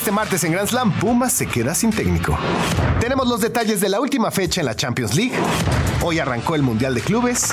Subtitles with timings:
[0.00, 2.34] Este martes en Grand Slam, Pumas se queda sin técnico.
[3.00, 5.34] Tenemos los detalles de la última fecha en la Champions League.
[6.00, 7.50] Hoy arrancó el Mundial de Clubes.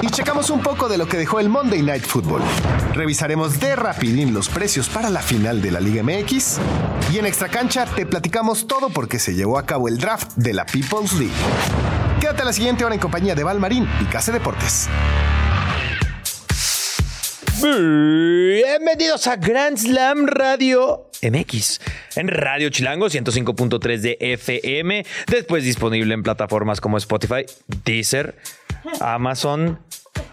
[0.00, 2.42] Y checamos un poco de lo que dejó el Monday Night Football.
[2.94, 6.60] Revisaremos de rapidín los precios para la final de la Liga MX.
[7.12, 10.54] Y en Extra Cancha te platicamos todo porque se llevó a cabo el draft de
[10.54, 11.34] la People's League.
[12.20, 14.88] Quédate a la siguiente hora en compañía de Valmarín y Case Deportes.
[17.60, 21.80] Bienvenidos a Grand Slam Radio MX
[22.16, 27.44] en Radio Chilango 105.3 de FM, después disponible en plataformas como Spotify,
[27.84, 28.36] Deezer,
[29.00, 29.78] Amazon,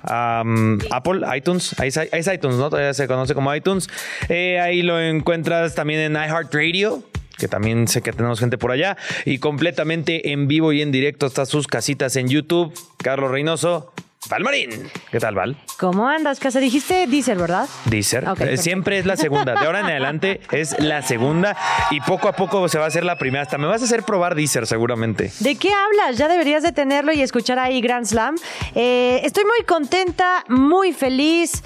[0.04, 2.70] Apple, iTunes, es, es iTunes, ¿no?
[2.70, 3.90] Todavía se conoce como iTunes.
[4.30, 7.04] Eh, ahí lo encuentras también en iHeartRadio,
[7.38, 11.26] que también sé que tenemos gente por allá, y completamente en vivo y en directo
[11.26, 12.74] hasta sus casitas en YouTube.
[12.98, 13.94] Carlos Reynoso,
[14.30, 14.90] Valmarín.
[15.12, 15.56] ¿Qué tal, Val?
[15.78, 16.60] ¿Cómo andas, Casa?
[16.60, 17.68] Dijiste Deezer, ¿verdad?
[17.86, 18.24] Deezer.
[18.28, 18.62] Ok, Eh, perfecto.
[18.64, 19.54] Siempre es la segunda.
[19.56, 21.56] De ahora en adelante es la segunda
[21.92, 23.44] y poco a poco se va a hacer la primera.
[23.44, 25.32] Hasta me vas a hacer probar Deezer seguramente.
[25.40, 26.18] ¿De qué hablas?
[26.18, 28.36] Ya deberías de tenerlo y escuchar ahí Grand Slam.
[28.74, 31.64] Eh, estoy muy contenta, muy feliz.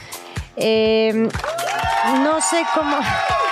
[0.57, 1.29] Eh,
[2.23, 2.97] no sé cómo.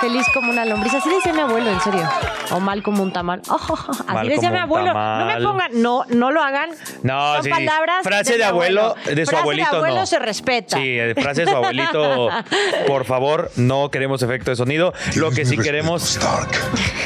[0.00, 0.94] Feliz como una lombriz.
[0.94, 2.08] Así decía mi abuelo, en serio.
[2.52, 3.42] O mal como un tamal.
[3.48, 3.56] Oh,
[3.88, 4.94] así Mal decía mi abuelo.
[4.94, 5.70] No me pongan.
[5.82, 6.70] No, no lo hagan.
[7.02, 7.50] No, Son sí.
[7.50, 8.02] palabras.
[8.04, 9.70] Frase de, abuelo, de su Frase abuelito.
[9.70, 10.06] de abuelo no.
[10.06, 10.76] se respeta.
[10.76, 12.28] Sí, eh, frase de su abuelito.
[12.86, 14.92] Por favor, no queremos efecto de sonido.
[15.16, 16.18] Lo que sí queremos,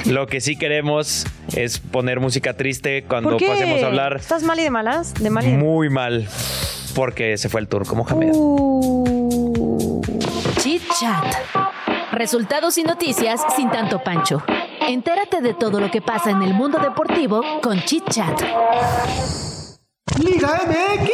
[0.07, 3.49] lo que sí queremos es poner música triste cuando ¿Por qué?
[3.49, 5.15] pasemos a hablar ¿Estás mal y de malas?
[5.15, 6.29] De mal y de muy mal.
[6.95, 8.33] Porque se fue el tour como Mohamed.
[8.35, 10.03] Uh.
[10.59, 11.25] Chit Chat.
[12.13, 14.43] Resultados y noticias sin tanto pancho.
[14.87, 18.41] Entérate de todo lo que pasa en el mundo deportivo con Chit Chat.
[20.23, 21.11] Liga MX.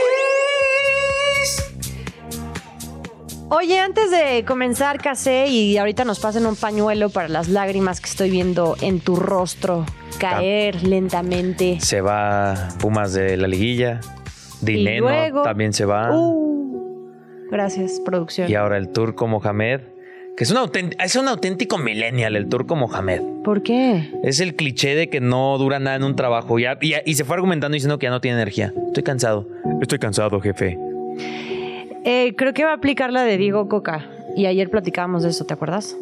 [3.50, 8.10] Oye, antes de comenzar, Casé, y ahorita nos pasen un pañuelo para las lágrimas que
[8.10, 9.86] estoy viendo en tu rostro
[10.19, 11.78] caer lentamente.
[11.80, 14.00] Se va Pumas de la liguilla.
[14.60, 16.10] Dineno luego- también se va.
[16.12, 17.12] Uh,
[17.50, 18.50] gracias, producción.
[18.50, 19.80] Y ahora el turco Mohamed,
[20.38, 20.54] que es
[21.00, 23.21] es un auténtico millennial, el turco Mohamed.
[23.43, 24.09] ¿Por qué?
[24.22, 26.60] Es el cliché de que no dura nada en un trabajo.
[26.60, 28.72] Ya, y, y se fue argumentando diciendo que ya no tiene energía.
[28.87, 29.48] Estoy cansado.
[29.82, 30.78] Estoy cansado, jefe.
[32.04, 34.09] Eh, creo que va a aplicar la de Diego Coca.
[34.37, 35.97] Y ayer platicábamos de eso, ¿te acuerdas?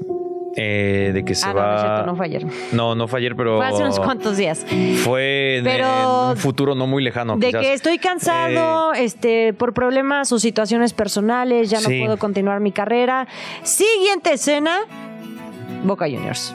[0.59, 1.72] Eh, de que se ah, va.
[1.75, 2.47] no cierto, no fue ayer.
[2.72, 3.56] No, no fue ayer, pero.
[3.59, 4.65] Fue hace unos cuantos días.
[5.05, 5.84] Fue Pero-
[6.25, 7.37] en un futuro no muy lejano.
[7.37, 7.61] De quizás.
[7.61, 12.00] que estoy cansado, este, por problemas o situaciones personales, ya no Sí.
[12.00, 13.28] puedo continuar mi carrera.
[13.62, 14.81] Siguiente escena,
[15.84, 16.55] Boca Juniors.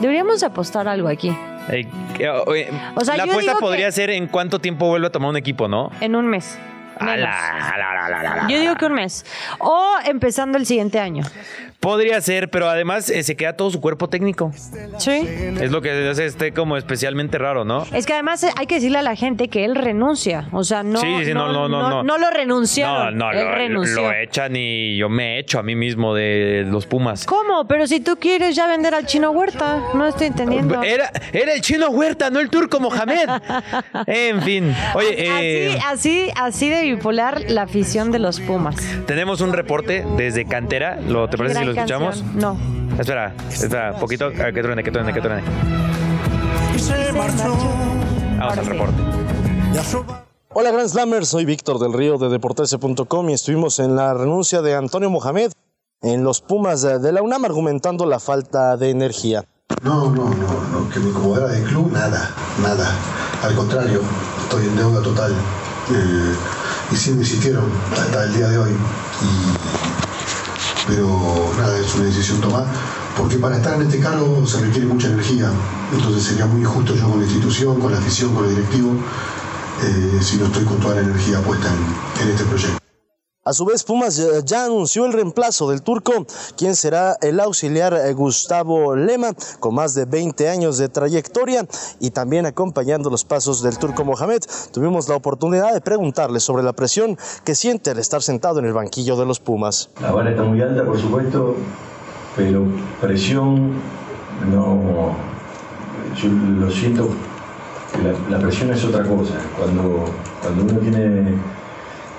[0.00, 1.28] Deberíamos apostar algo aquí.
[1.70, 1.86] Eh,
[2.18, 5.36] eh, oye, O sea, la apuesta podría ser en cuánto tiempo vuelve a tomar un
[5.36, 5.90] equipo, ¿no?
[6.00, 6.58] En un mes.
[7.00, 7.28] menos.
[8.48, 9.24] Yo digo que un mes.
[9.58, 11.24] O empezando el siguiente año.
[11.80, 14.50] Podría ser, pero además eh, se queda todo su cuerpo técnico.
[14.98, 15.26] Sí.
[15.60, 17.84] Es lo que hace este como especialmente raro, ¿no?
[17.92, 20.48] Es que además eh, hay que decirle a la gente que él renuncia.
[20.52, 22.02] O sea, no, Sí, sí, no, no, no, no.
[22.02, 23.16] no lo renunciaron.
[23.16, 24.02] No, no, él lo, renunció.
[24.02, 27.24] lo echan y yo me echo a mí mismo de los Pumas.
[27.26, 27.66] ¿Cómo?
[27.68, 30.82] Pero si tú quieres ya vender al chino Huerta, no estoy entendiendo.
[30.82, 33.28] Era, era el chino Huerta, no el turco Mohamed.
[34.06, 34.74] en fin.
[34.94, 38.76] Oye, eh, Así, así, así de bipolar la afición de los Pumas.
[39.06, 40.98] tenemos un reporte desde Cantera.
[41.00, 42.22] ¿Lo, ¿Te parece lo escuchamos?
[42.34, 42.56] No.
[42.98, 45.42] Espera, espera, poquito, a que truene, que truene, que truene.
[48.38, 49.02] Vamos al reporte.
[50.54, 54.74] Hola Grand Slammers, soy Víctor del Río de Deportese.com y estuvimos en la renuncia de
[54.74, 55.52] Antonio Mohamed
[56.02, 59.44] en los Pumas de la UNAM argumentando la falta de energía.
[59.82, 62.30] No, no, no, no, que me incomodara del club, nada,
[62.62, 62.90] nada.
[63.42, 64.00] Al contrario,
[64.44, 65.32] estoy en deuda total.
[65.32, 66.34] Eh,
[66.92, 68.70] y sí me insistieron hasta el día de hoy.
[68.70, 70.05] Y-
[70.86, 72.66] pero nada, es una decisión tomada.
[73.16, 75.50] Porque para estar en este cargo se requiere mucha energía.
[75.92, 78.94] Entonces sería muy injusto yo con la institución, con la afición, con el directivo,
[79.82, 82.85] eh, si no estoy con toda la energía puesta en, en este proyecto.
[83.46, 86.26] A su vez, Pumas ya, anunció el reemplazo del turco,
[86.56, 91.64] quien será el auxiliar eh, Gustavo Lema, con más de 20 años de trayectoria
[92.00, 94.40] y también acompañando los pasos del turco Mohamed.
[94.72, 98.72] Tuvimos la oportunidad de preguntarle sobre la presión que siente al estar sentado en el
[98.72, 99.90] banquillo de los Pumas.
[100.00, 101.54] La vara está muy alta, por supuesto,
[102.34, 102.64] pero
[103.00, 103.74] presión
[104.50, 105.14] no.
[106.20, 107.10] Yo lo siento
[108.02, 109.34] la, la presión es otra cosa.
[109.56, 110.04] Cuando,
[110.42, 111.38] cuando uno tiene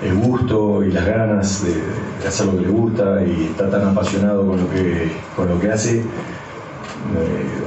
[0.02, 4.46] el gusto y las ganas de, hacer lo que le gusta y está tan apasionado
[4.46, 6.04] con lo que, con lo que hace, eh,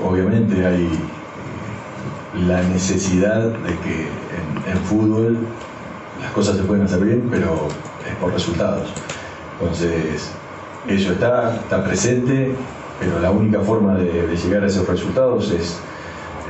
[0.03, 4.07] obviamente hay eh, la necesidad de que
[4.71, 5.37] en, fútbol
[6.21, 7.67] las cosas se pueden hacer bien, pero
[8.07, 8.89] es por resultados.
[9.59, 10.31] Entonces,
[10.87, 12.53] eso está, está presente,
[12.99, 15.79] pero la única forma de, llegar a esos resultados es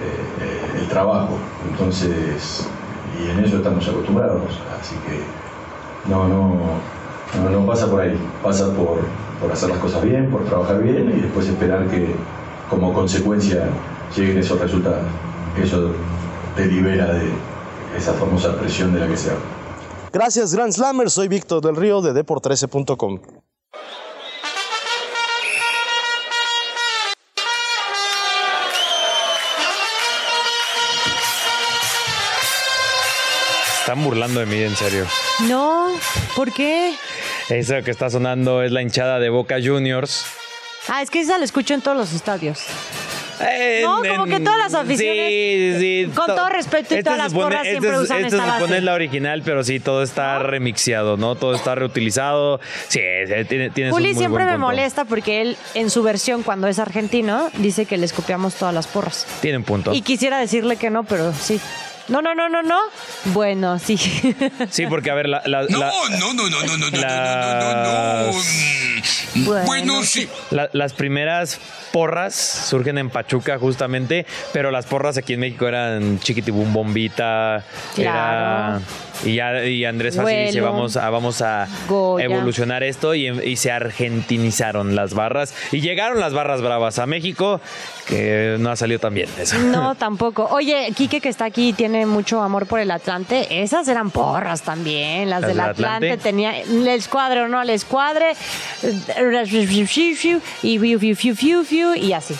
[0.01, 1.37] eh, el trabajo.
[1.69, 2.67] Entonces,
[3.19, 4.59] y en eso estamos acostumbrados.
[4.79, 5.50] Así que
[6.07, 8.17] no, no, no, pasa por ahí.
[8.43, 8.99] Pasa por,
[9.39, 12.15] por hacer las cosas bien, por trabajar bien y después esperar que
[12.69, 13.67] como consecuencia
[14.15, 15.05] lleguen esos resultados.
[15.61, 15.91] Eso
[16.55, 17.29] te libera de
[17.97, 19.43] esa famosa presión de la que se habla.
[20.13, 21.09] Gracias, Grand Slammer.
[21.09, 23.40] Soy Víctor del Río de Deport13.com.
[33.91, 35.05] Están burlando de mí, en serio.
[35.49, 35.87] No,
[36.33, 36.93] ¿por qué?
[37.49, 40.23] Eso que está sonando es la hinchada de Boca Juniors.
[40.87, 42.59] Ah, es que esa la escucho en todos los estadios.
[43.41, 46.11] En- No, como que todas las aficiones, Sí, sí.
[46.15, 48.27] con to- todo respeto y Este todas las supone- porras este siempre se- usan este
[48.27, 48.77] esta se supone base.
[48.77, 51.35] es la original, pero sí, todo está remixiado, ¿no?
[51.35, 52.61] Todo está reutilizado.
[52.87, 53.01] Sí,
[53.49, 54.67] tiene, tienes un Juli muy siempre buen me punto.
[54.67, 58.87] molesta porque él, en su versión, cuando es argentino, dice que les copiamos todas las
[58.87, 59.27] porras.
[59.41, 59.93] Tiene un punto.
[59.93, 61.59] Y quisiera decirle que no, pero sí.
[62.07, 62.79] No, no, no, no, no.
[63.25, 63.97] Bueno, sí.
[64.69, 65.41] Sí, porque a ver, la...
[65.45, 68.41] la- No, la- no, no, no, no, no, no, no, no, no, Las- no.
[69.41, 70.27] Mm, Bueno, Bueno, sí.
[70.49, 71.59] La- las primeras
[71.91, 77.63] porras surgen en Pachuca justamente, pero las porras aquí en México eran Chiquitibum Bombita,
[77.95, 78.09] Claro.
[78.77, 78.81] era
[79.23, 82.25] y ya y Andrés Fácil dice vamos a vamos a Goya.
[82.25, 87.61] evolucionar esto y, y se argentinizaron las barras y llegaron las barras bravas a México
[88.07, 89.57] que no ha salido tan bien eso.
[89.59, 90.47] No, tampoco.
[90.51, 93.61] Oye, Quique, que está aquí, tiene mucho amor por el Atlante.
[93.61, 95.29] Esas eran porras también.
[95.29, 96.17] Las, ¿Las del del Atlante, Atlante?
[96.23, 98.33] tenía el escuadre o no el escuadre.
[100.63, 100.77] Y
[101.81, 102.35] fiu, y así.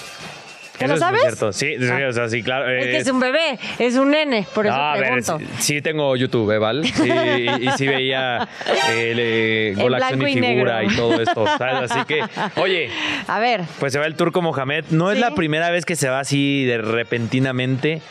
[0.77, 1.21] ¿Te Eso lo es sabes?
[1.21, 1.53] cierto.
[1.53, 2.07] Sí, sí, Ah.
[2.09, 2.67] o sea, sí, claro.
[2.67, 5.37] Es que eh, es un bebé, es un nene, por eso No, a ver, pregunto.
[5.37, 5.45] sí,
[5.75, 6.83] sí tengo YouTube, ¿eh, Val?
[6.85, 8.47] Sí, y, y sí veía
[8.89, 10.91] el eh, Gol, En Acción y Figura negro.
[10.91, 11.91] y todo esto, ¿sabes?
[11.91, 12.23] Así que,
[12.59, 12.89] oye,
[13.27, 14.85] A ver, pues se va el turco Mohamed.
[14.89, 18.01] No es la primera vez que se va así de repentinamente,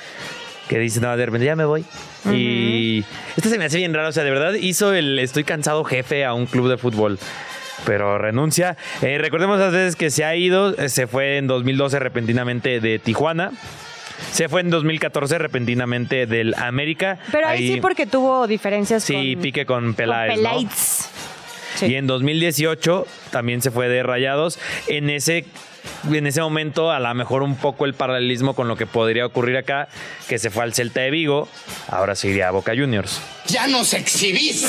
[0.68, 1.84] que dice, no, de repente ya me voy.
[2.32, 3.02] Y
[3.36, 6.24] esto se me hace bien raro, o sea, de verdad hizo el estoy cansado jefe
[6.24, 7.18] a un club de fútbol.
[7.86, 8.76] Pero renuncia.
[9.02, 10.74] Eh, recordemos las veces que se ha ido.
[10.78, 13.52] eh, Se fue en 2012 repentinamente de Tijuana.
[14.32, 17.18] Se fue en 2014 repentinamente del América.
[17.32, 21.08] pero ahí, sí porque tuvo diferencias Sí, con, pique con con Peláez.
[21.76, 21.86] Sí.
[21.86, 24.58] Y en 2018 también se fue de Rayados.
[24.88, 25.46] En ese,
[26.12, 29.56] en ese momento, a lo mejor un poco el paralelismo con lo que podría ocurrir
[29.56, 29.88] acá,
[30.28, 31.48] que se fue al Celta de Vigo,
[31.88, 33.22] ahora se iría a Boca Juniors.
[33.46, 34.68] Ya nos exhibiste.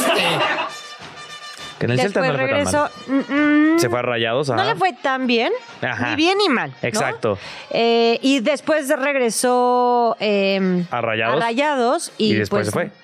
[1.82, 2.90] Que en el Celta Después no le fue tan regresó.
[3.08, 3.74] mal.
[3.76, 4.48] mm, Se fue a Rayados.
[4.50, 4.66] No ajá.
[4.66, 5.52] le fue tan bien,
[5.82, 6.10] Ajá.
[6.12, 6.70] ni bien ni mal.
[6.70, 6.88] ¿no?
[6.88, 7.38] Exacto.
[7.72, 11.40] Eh, y después regresó eh, A Rayados.
[11.40, 13.01] Rayados y, Y después pues, se fue.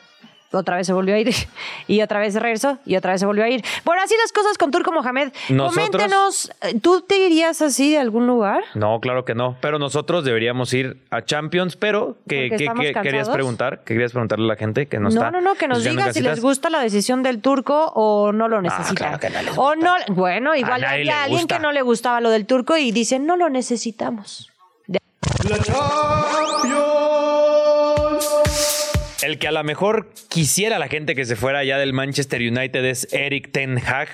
[0.52, 1.30] Otra vez se volvió a ir.
[1.88, 2.78] Y otra vez se regresó.
[2.86, 3.64] Y otra vez se volvió a ir.
[3.86, 5.32] Bueno, así las cosas con Turco Mohamed.
[5.50, 8.64] Nosotros- Coméntenos, ¿tú te irías así de algún lugar?
[8.74, 9.57] No, claro que no.
[9.62, 11.76] Pero nosotros deberíamos ir a Champions.
[11.76, 13.80] Pero, ¿qué, Porque qué- estamos qué querías preguntar?
[13.86, 15.31] ¿Qué querías preguntarle a la gente que no, No, está?
[15.31, 18.62] no, no, que nos digan si les gusta la decisión del turco o no lo
[18.62, 18.95] necesitan.
[18.95, 21.56] claro que no les O no, bueno, igual nadie había alguien gusta.
[21.57, 24.50] que no le gustaba lo del turco y dice, no lo necesitamos.
[29.24, 32.86] El que a lo mejor quisiera la gente que se fuera ya del Manchester United
[32.86, 34.09] es Eric Ten Hag,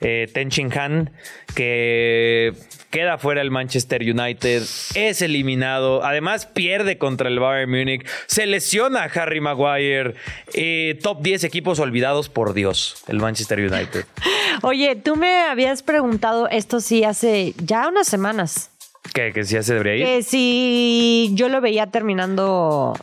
[0.00, 1.10] eh, Ten Shin Han,
[1.54, 2.54] que
[2.88, 4.62] queda fuera el Manchester United,
[4.94, 10.14] es eliminado, además pierde contra el Bayern Múnich, se lesiona a Harry Maguire,
[10.54, 14.06] eh, top 10 equipos olvidados por Dios, el Manchester United.
[14.62, 18.70] Oye, tú me habías preguntado esto sí hace ya unas semanas.
[19.12, 20.04] que, que sí ya se debería ir.
[20.06, 22.94] Que si yo lo veía terminando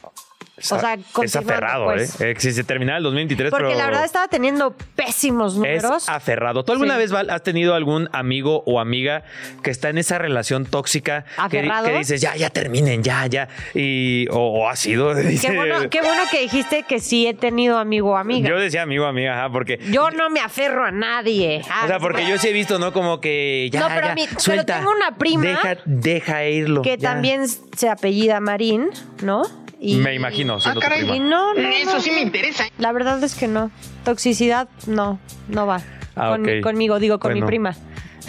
[0.57, 2.19] O sea, es aferrado, pues.
[2.19, 2.31] ¿eh?
[2.31, 6.09] Eh, Si se terminara el 2023, Porque pero la verdad estaba teniendo pésimos es números.
[6.09, 6.63] aferrado.
[6.65, 6.99] ¿Tú alguna Sí.
[7.01, 9.23] vez Val, has tenido algún amigo o amiga
[9.61, 13.47] que está en esa relación tóxica que, que dices, ya, ya terminen, ya, ya?
[13.75, 15.13] Y, o, o ha sido.
[15.15, 18.49] dice- Qué bueno, qué bueno que dijiste que sí he tenido amigo o amiga.
[18.49, 19.77] Yo Yo, decía amigo, amiga, ajá, porque.
[19.77, 21.61] no me aferro a nadie.
[21.83, 22.91] O sea, porque yo sí he visto, ¿no?
[22.93, 24.77] Como que ya, No, pero ya, a mí- pero suelta.
[24.79, 26.81] tengo una prima Deja, deja irlo.
[26.81, 27.11] que ya.
[27.11, 28.89] también se apellida Marín,
[29.21, 29.43] ¿no?
[29.79, 32.01] Y- Me imagino, siendo tu Y no, no, Eso no.
[32.01, 32.65] sí me interesa.
[32.79, 33.71] La verdad es que no.
[34.03, 35.81] Toxicidad, no, no va.
[36.15, 36.61] Ah, Con-.
[36.61, 37.45] Conmigo, digo, con Bueno.
[37.45, 37.75] mi prima.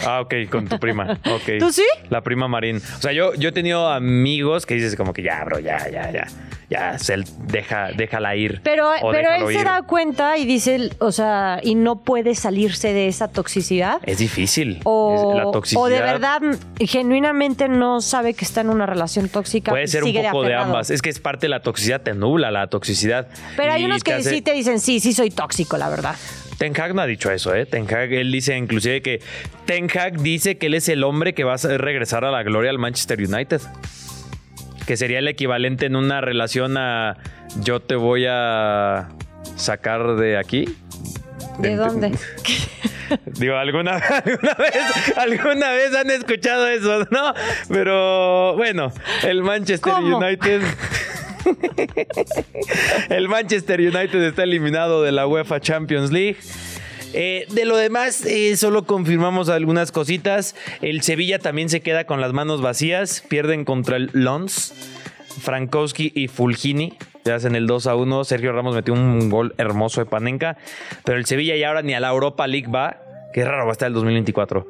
[0.05, 1.17] Ah, ok, con tu prima.
[1.59, 1.85] ¿Tú sí?
[2.09, 2.77] La prima Marín.
[2.77, 6.11] O sea, yo, yo he tenido amigos que dices como que ya, bro, ya, ya,
[6.11, 6.27] ya.
[6.69, 7.15] Ya, se,
[7.47, 8.61] deja, déjala ir.
[8.63, 13.07] Pero, pero él se da cuenta y dice, o sea, y no puede salirse de
[13.07, 13.97] esa toxicidad.
[14.03, 14.79] Es difícil.
[14.83, 15.81] O, la toxicidad.
[15.81, 16.41] o de verdad,
[16.79, 19.71] genuinamente no sabe que está en una relación tóxica.
[19.71, 20.91] Puede ser un poco de, ambas.
[20.91, 23.27] Es que es parte de la toxicidad, te nubla la toxicidad.
[23.57, 26.15] Pero hay unos que hace- sí te dicen, sí, sí soy tóxico, la verdad.
[26.59, 27.65] Ten Hag no ha dicho eso, ¿eh?
[27.65, 29.21] Ten Hag, él dice inclusive que
[29.65, 32.69] Ten Hag dice que él es el hombre que va a regresar a la gloria
[32.69, 33.61] al Manchester United.
[34.85, 37.15] Que sería el equivalente en una relación a
[37.61, 39.07] yo te voy a
[39.55, 40.75] sacar de aquí.
[41.59, 42.11] ¿De dónde?
[43.25, 47.33] Digo, ¿alguna, alguna vez, alguna vez han escuchado eso, ¿no?
[47.69, 48.91] Pero bueno,
[49.23, 50.17] el Manchester ¿Cómo?
[50.17, 50.61] United.
[53.09, 56.37] el Manchester United está eliminado de la UEFA Champions League.
[57.13, 60.55] Eh, de lo demás, eh, solo confirmamos algunas cositas.
[60.81, 63.23] El Sevilla también se queda con las manos vacías.
[63.27, 64.73] Pierden contra el Lons.
[65.41, 68.23] Frankowski y Fulgini ya hacen el 2 a 1.
[68.23, 70.57] Sergio Ramos metió un gol hermoso de Panenka.
[71.03, 73.01] Pero el Sevilla ya ahora ni a la Europa League va.
[73.33, 74.67] Qué raro va a estar el 2024.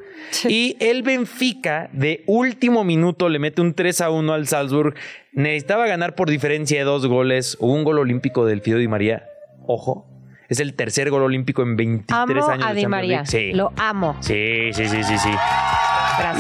[0.50, 4.96] Y el Benfica de último minuto le mete un 3 a 1 al Salzburg.
[5.32, 7.58] Necesitaba ganar por diferencia de dos goles.
[7.60, 9.26] Hubo un gol olímpico del Fido Di María.
[9.66, 10.06] Ojo.
[10.50, 12.66] Es el tercer gol olímpico en 23 Amo años.
[12.66, 13.26] de a Di María.
[13.26, 13.54] Sí.
[13.54, 14.18] Lo amo.
[14.22, 15.30] Sí, sí, sí, sí, sí.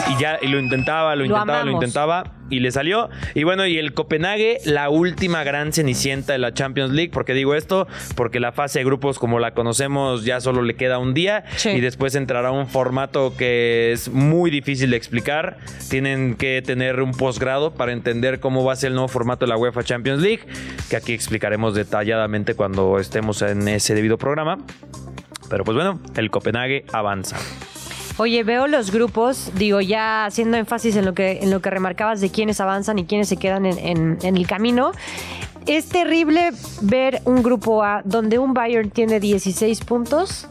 [0.10, 3.10] Y ya y lo intentaba, lo Lo intentaba, lo, intentaba y le salió.
[3.36, 7.12] Y bueno, y el Copenhague, la última gran cenicienta de la Champions League.
[7.12, 7.88] ¿Por qué digo esto?
[8.16, 11.44] Porque la fase de grupos, como la conocemos, ya solo le queda un día.
[11.56, 11.70] Sí.
[11.70, 15.58] Y después entrará un formato que es muy difícil de explicar.
[15.90, 19.50] Tienen que tener un posgrado para entender cómo va a ser el nuevo formato de
[19.50, 20.42] la UEFA Champions League.
[20.90, 24.58] Que aquí explicaremos detalladamente cuando estemos en ese debido programa.
[25.50, 27.38] Pero pues bueno, el Copenhague avanza.
[28.20, 32.20] Oye, veo los grupos, digo, ya haciendo énfasis en lo que, en lo que remarcabas
[32.20, 34.92] de quiénes avanzan y quiénes se quedan en, en- en el camino.
[35.66, 40.48] Es terrible ver un grupo A donde un Bayern tiene 16 puntos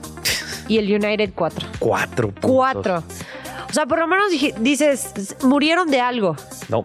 [0.67, 1.69] y el United 4.
[1.79, 2.51] Cuatro puntos.
[2.51, 3.05] 4.
[3.69, 4.27] O sea, por lo menos
[4.61, 6.37] dices, murieron de algo,
[6.71, 6.85] No.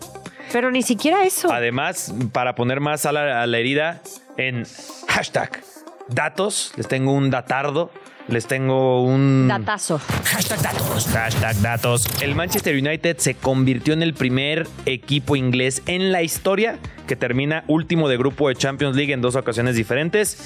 [0.52, 1.50] pero ni siquiera eso.
[1.52, 4.02] Además, para poner más a la, a la herida,
[4.36, 4.66] en
[5.08, 5.62] hashtag
[6.10, 7.90] datos, les tengo un datardo,
[8.27, 9.48] les tengo un...
[9.48, 10.00] Datazo.
[10.25, 11.08] Hashtag datos.
[11.08, 12.08] Hashtag datos.
[12.22, 17.63] El Manchester United se convirtió en el primer equipo inglés en la historia que termina
[17.68, 20.38] último de grupo de Champions League en dos ocasiones diferentes.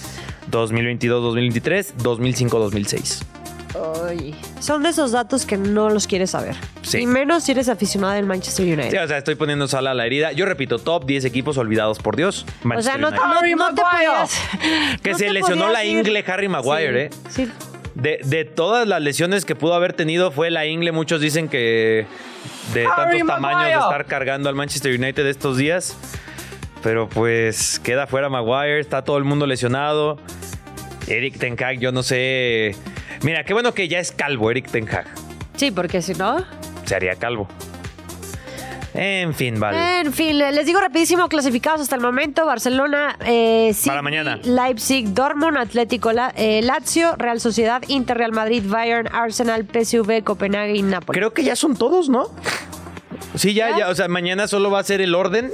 [0.52, 3.24] 2022-2023, 2005-2006.
[4.08, 6.56] Ay, Son de esos datos que no los quieres saber.
[6.82, 7.00] Sí.
[7.00, 8.90] Y menos si eres aficionado del Manchester United.
[8.92, 10.32] Sí, o sea, estoy poniendo sal a la herida.
[10.32, 12.46] Yo repito, top 10 equipos olvidados por Dios.
[12.64, 13.24] o sea, no, United.
[13.24, 14.40] no- no te podías.
[15.04, 17.10] Que no se te lesionó la ingle Harry Maguire, ¿eh?
[17.30, 17.52] Sí.
[17.98, 20.92] De, de todas las lesiones que pudo haber tenido fue la ingle.
[20.92, 22.06] Muchos dicen que
[22.74, 25.98] de tantos tamaños de estar cargando al Manchester United estos días.
[26.84, 30.20] Pero pues queda fuera Maguire, está todo el mundo lesionado.
[31.08, 32.76] Eric Ten Hag, yo no sé.
[33.24, 35.08] Mira, qué bueno que ya es calvo Eric Ten Hag.
[35.56, 36.46] Sí, porque si no.
[36.86, 37.48] Se haría calvo.
[39.00, 40.02] En fin, vale.
[40.02, 44.40] En fin, les digo rapidísimo, clasificados hasta el momento, Barcelona, eh, City, Para mañana.
[44.44, 50.76] Leipzig, Dortmund, Atlético, La- eh, Lazio, Real Sociedad, Inter, Real Madrid, Bayern, Arsenal, PSV, Copenhague
[50.76, 51.18] y Napoli.
[51.20, 52.30] Creo que ya son todos, ¿no?
[53.36, 53.78] Sí, ya, ¿Ya?
[53.80, 53.90] ya.
[53.90, 55.52] O sea, mañana solo va a ser el orden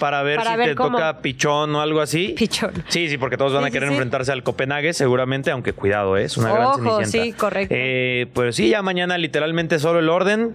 [0.00, 0.92] para ver Para si ver te cómo.
[0.96, 2.34] toca pichón o algo así.
[2.36, 2.72] Pichón.
[2.88, 3.94] Sí, sí, porque todos van Sí, a sí, querer sí.
[3.94, 6.24] enfrentarse al Copenhague, seguramente, aunque cuidado, ¿eh?
[6.24, 7.10] es una gran Ojo, cenicienta.
[7.10, 7.74] sí, correcto.
[7.78, 10.54] Eh, pues sí, ya mañana literalmente solo el orden.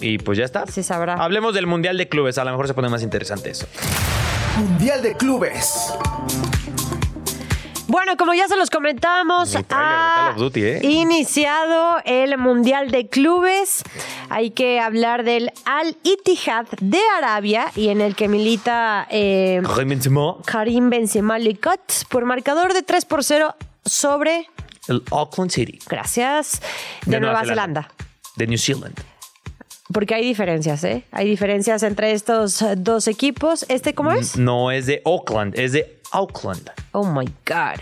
[0.00, 0.66] Y pues ya está.
[0.66, 1.14] Se sabrá.
[1.14, 3.66] Hablemos del Mundial de Clubes, a lo mejor se pone más interesante eso.
[4.58, 5.92] Mundial de Clubes.
[7.88, 10.80] Bueno, como ya se los comentábamos, trailer Call ha Duty, ¿eh?
[10.82, 13.84] iniciado el Mundial de Clubes.
[14.28, 19.88] Hay que hablar del Al Ittihad de Arabia y en el que milita eh, Karim
[19.90, 24.48] Benzema, Karim Benzema Licot por marcador de 3 por 0 sobre,
[24.88, 25.78] el Auckland City.
[25.88, 26.60] gracias,
[27.04, 27.88] de, Nueva, Zelanda.
[28.34, 28.96] De New Zealand.
[29.92, 31.04] Porque hay diferencias, ¿eh?
[31.12, 33.64] Hay diferencias entre estos dos equipos.
[33.68, 34.36] ¿Este cómo es?
[34.36, 36.70] No es de Oakland, es de Auckland.
[36.92, 37.80] Oh my God.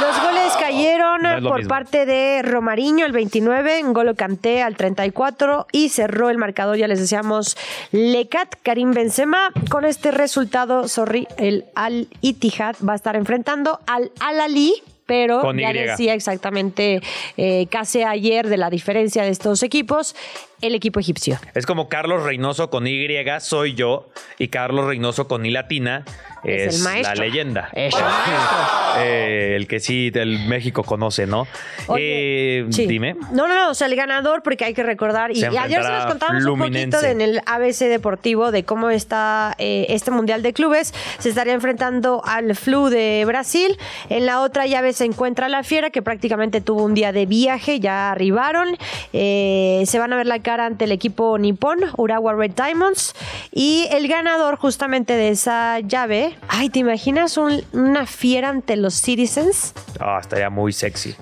[0.00, 1.68] Los goles cayeron No es lo por mismo.
[1.70, 7.00] parte de Romariño al 29, Ngolo Kanté al 34 y cerró el marcador, ya les
[7.00, 7.56] decíamos,
[7.90, 9.50] Lecat Karim Benzema.
[9.70, 14.74] Con este resultado, sorry, el Al Ittihad va a estar enfrentando al Al Ali.
[15.06, 17.00] Pero ya decía exactamente
[17.38, 20.14] eh, casi ayer de la diferencia de estos equipos,
[20.60, 21.38] el equipo egipcio.
[21.54, 23.06] Es como Carlos Reynoso con Y,
[23.40, 26.04] soy yo, y Carlos Reynoso con I latina
[26.44, 27.14] Es es, el maestro.
[27.14, 27.68] la leyenda.
[27.72, 28.58] Es el maestro.
[28.98, 31.46] Eh, el que sí del México conoce, ¿no?
[31.86, 32.86] Oye, Eh, sí.
[32.86, 33.14] Dime.
[33.32, 35.82] No, no, no, o sea, el ganador, porque hay que recordar, y, Se y ayer
[35.82, 37.06] se enfrentará los contamos un poquito Fluminense.
[37.06, 40.92] de- en el ABC Deportivo de cómo está eh, este Mundial de Clubes.
[41.18, 43.76] Se estaría enfrentando al Flu de Brasil.
[44.08, 47.78] En la otra llave se encuentra la Fiera, que prácticamente tuvo un día de viaje,
[47.80, 48.76] ya arribaron.
[49.12, 53.14] Se van a ver la ante el equipo nipón, Urawa Red Diamonds.
[53.52, 58.94] Y el ganador justamente de esa llave, ay, ¿te imaginas un- una Fiera ante los
[58.94, 59.74] Citizens?
[60.00, 61.14] Ah, estaría muy sexy.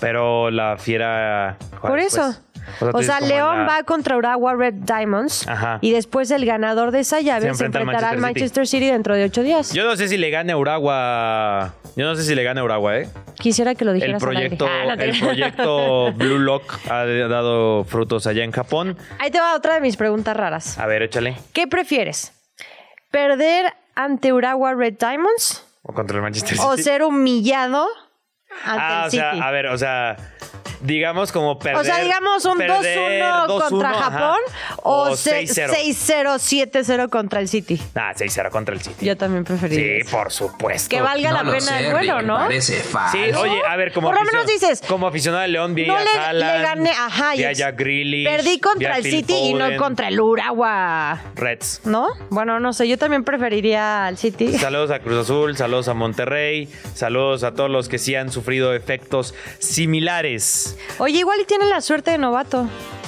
[0.00, 1.58] Pero la fiera.
[1.80, 2.22] ¿cuál Por es, eso.
[2.24, 2.40] pues?
[2.80, 5.78] O sea, León la- va contra Urawa Red Diamonds Ajá.
[5.80, 8.86] y después el ganador de esa llave se, enfrentará al Manchester Manchester City.
[8.90, 9.72] dentro de ocho días.
[9.72, 11.74] Yo no sé si le gane a Uragua.
[11.96, 13.08] Yo no sé si le gane a Uragua, ¿eh?
[13.38, 14.56] Quisiera que lo El dijeras al aire.
[14.56, 18.96] proyecto, Ah, no te- el proyecto Blue Lock ha dado frutos allá en Japón.
[19.18, 20.78] Ahí te va otra de mis preguntas raras.
[20.78, 21.36] A ver, échale.
[21.52, 22.32] ¿Qué prefieres?
[23.10, 26.66] ¿Perder ante Urawa Red Diamonds O contra el Manchester City.
[26.66, 27.86] o ser humillado
[28.64, 29.42] ante ah, el o sea, City?
[29.44, 30.16] a ver, o sea,
[30.80, 31.80] digamos como perder.
[31.80, 34.38] o sea, digamos un perder 2-1 2-1, contra ajá, Japón
[34.82, 35.70] o, se- 6-0.
[35.74, 37.80] 6-0, 7-0 contra el City.
[37.94, 39.06] Ah, 6-0 contra el City.
[39.06, 40.04] Yo también preferiría.
[40.04, 40.88] Sí, por supuesto.
[40.88, 42.48] Que valga la pena el duelo, ¿no?
[42.60, 42.74] Sí,
[43.36, 45.96] oye, a ver, como Por lo menos aficionado- dices, Como aficionado de León, vi no
[45.96, 49.54] a le, Haaland, le gané, ajá, vi a Jack Grealish, perdí contra el City y
[49.54, 51.80] no Foden, contra el Urawa, Reds.
[51.84, 52.08] ¿no?
[52.30, 54.58] Bueno, no sé, yo también preferiría al City.
[54.58, 58.74] Saludos a Cruz Azul, saludos a Monterrey, saludos a todos los que sí han sufrido
[58.74, 60.69] efectos similares.
[60.98, 62.66] Oye, igual y tiene la suerte de novato.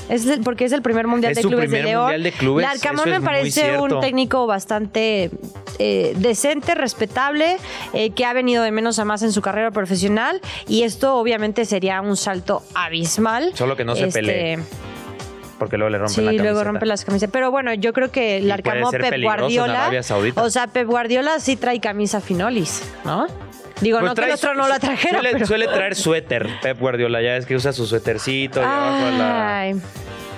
[0.08, 2.02] Es el- porque es el primer mundial Es de su clubes de primer León.
[2.02, 5.30] Mundial de Clubes, Larcamón es me parece un técnico bastante
[5.78, 7.56] eh, decente, respetable,
[7.94, 10.40] eh, que ha venido de menos a más en su carrera profesional.
[10.68, 13.52] Y esto obviamente sería un salto abismal.
[13.54, 14.58] Solo que no se Este, pelee.
[15.58, 16.42] Porque luego le rompen Sí, la camiseta.
[16.50, 17.32] luego rompe las camisetas.
[17.32, 18.62] Pero bueno, yo creo que el ser
[19.00, 19.80] Pep en Guardiola.
[19.82, 20.42] Arabia Saudita.
[20.42, 23.26] O sea, Pep Guardiola sí trae camisa finolis, ¿no?
[23.82, 25.18] Digo, Pues no que trae el otro su- no la trajera.
[25.18, 25.46] Suele, pero...
[25.46, 27.20] suele traer suéter, Pep Guardiola.
[27.20, 29.58] Ya es que usa su suétercito y abajo la.
[29.60, 29.74] Ay,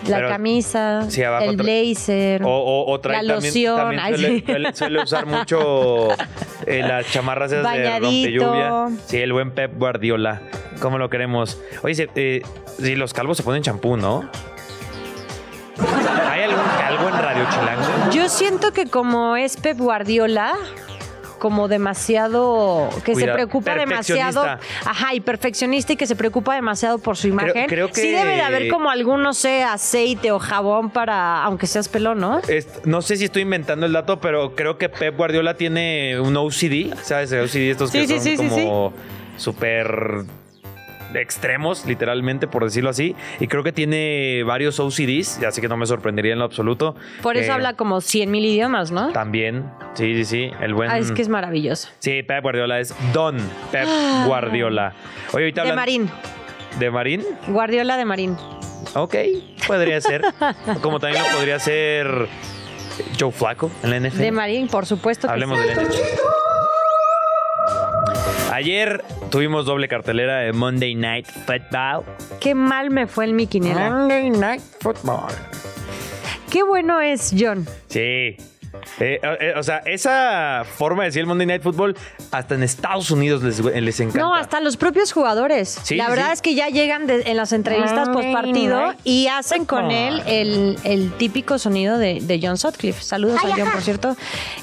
[0.08, 3.76] la Pero- camisa, Sí, abajo el blazer, O, o- o trae la loción.
[3.76, 4.44] también suele, sí.
[4.46, 6.08] suele- suele usar mucho
[6.66, 8.44] eh, las chamarras esas de Bañadito.
[8.44, 8.88] rompelluvia.
[9.06, 10.42] Sí, el buen Pep Guardiola.
[10.80, 11.58] ¿Cómo lo queremos?
[11.82, 12.42] Oye, se- eh,
[12.82, 14.28] sí, los calvos se ponen champú, ¿no?
[16.30, 18.10] ¿Hay algún calvo en Radio Chilango?
[18.12, 20.52] Yo siento que como es Pep Guardiola,
[21.44, 24.42] como demasiado, que se preocupa demasiado,
[24.86, 27.66] ajá, y perfeccionista y que se preocupa demasiado por su imagen.
[27.68, 31.66] creo que- Sí debe de haber como algún, no sé, aceite o jabón para, aunque
[31.66, 32.38] seas pelón, ¿no?
[32.48, 36.34] Es- no sé si estoy inventando el dato, pero creo que Pep Guardiola tiene un
[36.34, 37.30] OCD, ¿sabes?
[37.32, 38.94] El OCD estos que Sí, sí, son sí, como
[39.36, 40.24] súper
[41.16, 43.14] extremos, literalmente, por decirlo así.
[43.40, 46.94] Y creo que tiene varios OCDs, así que no me sorprendería en lo absoluto.
[47.22, 49.12] Por eso Eh, habla como 100 mil idiomas, ¿no?
[49.12, 50.50] También, sí, sí, sí.
[50.60, 50.90] El buen.
[50.90, 51.88] Ah, es que es maravilloso.
[51.98, 53.36] Sí, Pep Guardiola es Don
[53.72, 53.86] Pep
[54.26, 54.94] Guardiola.
[55.32, 56.10] Oye, ahorita De hablan- Marín,
[56.78, 57.24] ¿De Marín?
[57.48, 58.36] Guardiola de Marín.
[58.94, 59.14] Ok,
[59.66, 60.22] podría ser.
[60.82, 62.28] Como también lo podría ser
[63.18, 64.18] Joe Flaco en la NFL.
[64.20, 65.68] De Marín, por supuesto que Hablemos sí.
[65.68, 65.94] del NFL.
[68.54, 72.04] Ayer tuvimos doble cartelera de Monday Night Football.
[72.40, 73.90] Qué mal me fue el mi quiniela.
[73.90, 75.32] Monday Night Football.
[76.52, 77.66] Qué bueno es John.
[77.88, 78.36] Sí.
[79.00, 81.96] Eh, eh, o sea, esa forma de decir el Monday Night Football,
[82.30, 84.18] hasta en Estados Unidos les, les encanta.
[84.20, 85.78] No, hasta los propios jugadores.
[85.82, 86.32] Sí, la sí, verdad sí.
[86.34, 90.78] es que ya llegan de- en las entrevistas post partido y hacen con él el,
[90.84, 93.02] el típico sonido de, de John Sutcliffe.
[93.02, 94.16] Saludos a John, por cierto.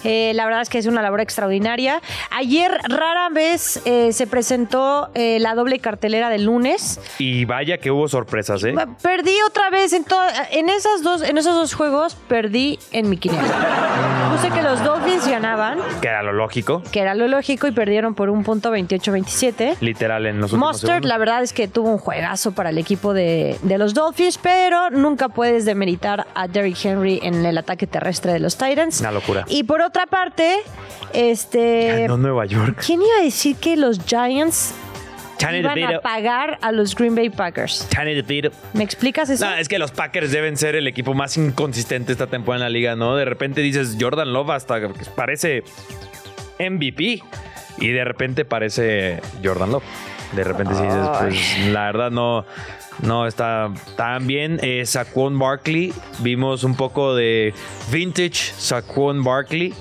[0.04, 2.02] Eh, la verdad es que es una labor extraordinaria.
[2.32, 7.00] Ayer rara vez eh, se presentó eh, la doble cartelera del lunes.
[7.19, 8.74] Y vaya que hubo sorpresas, ¿eh?
[9.02, 10.06] Perdí otra vez en,
[10.52, 13.41] en esas dos en esos dos juegos perdí en mi quiniela.
[14.32, 16.82] Puse que los Dolphins ganaban, Que era lo lógico.
[16.92, 19.78] que era lo lógico y perdieron por un punto 28-27.
[19.82, 21.10] Literal, en los últimos Mustard, segundos.
[21.10, 24.90] la verdad es que tuvo un juegazo para el equipo de, de los Dolphins, pero
[24.90, 29.00] nunca puedes demeritar a Derrick Henry en el ataque terrestre de los Titans.
[29.02, 29.46] Una locura.
[29.48, 30.56] Y por otra parte,
[31.14, 32.02] este.
[32.02, 32.82] Ganó Nueva York.
[32.86, 34.74] ¿Quién iba a decir que los Giants
[35.50, 37.88] iban a pagar a los Green Bay Packers.
[38.74, 39.46] ¿Me explicas eso?
[39.46, 42.78] No, es que los Packers deben ser el equipo más inconsistente esta temporada en la
[42.78, 43.16] liga, ¿no?
[43.16, 45.64] De repente dices Jordan Love hasta que parece
[46.60, 47.24] MVP
[47.80, 49.84] y de repente parece Jordan Love.
[50.34, 52.46] De repente sí dices, pues la verdad no,
[53.02, 54.60] no está tan bien.
[54.62, 57.54] Eh, Saquon Barkley, vimos un poco de
[57.92, 59.74] vintage Saquon Barkley.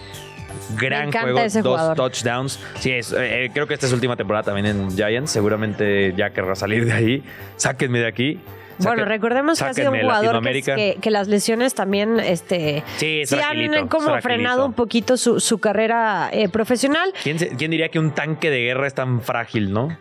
[0.77, 1.97] Gran juego, ese dos jugador.
[1.97, 2.59] touchdowns.
[2.79, 5.31] Sí, es, eh, creo que esta es su última temporada también en Giants.
[5.31, 7.23] Seguramente ya querrá salir de ahí.
[7.57, 8.41] Sáquenme de aquí.
[8.79, 13.23] Bueno, recordemos que ha sido un jugador que, que- que las lesiones también este, Sí,
[13.45, 17.13] han como frenado un poquito su, su carrera eh, profesional.
[17.23, 19.95] ¿Quién, quién diría que un tanque de guerra es tan frágil, no?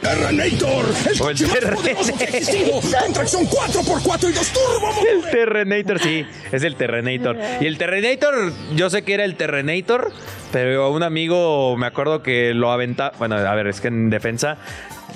[0.00, 1.94] Terrenator, el O el Terrenator.
[3.04, 4.94] con tracción 4x4 y dos turbo.
[5.06, 7.36] El Terrenator, sí, es el Terrenator.
[7.60, 10.12] Y el Terrenator, yo sé que era el Terrenator,
[10.52, 13.12] pero un amigo me acuerdo que lo aventaba.
[13.18, 14.58] Bueno, a ver, es que en defensa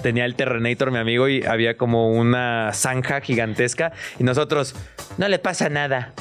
[0.02, 3.92] tenía el Terrenator, mi amigo, y había como una zanja gigantesca.
[4.18, 4.74] Y nosotros,
[5.16, 6.12] no le pasa nada.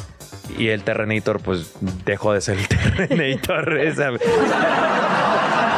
[0.57, 1.73] Y el Terrenator, pues
[2.05, 2.67] dejó de ser el
[3.07, 3.77] Terrenator.
[3.79, 4.11] esa-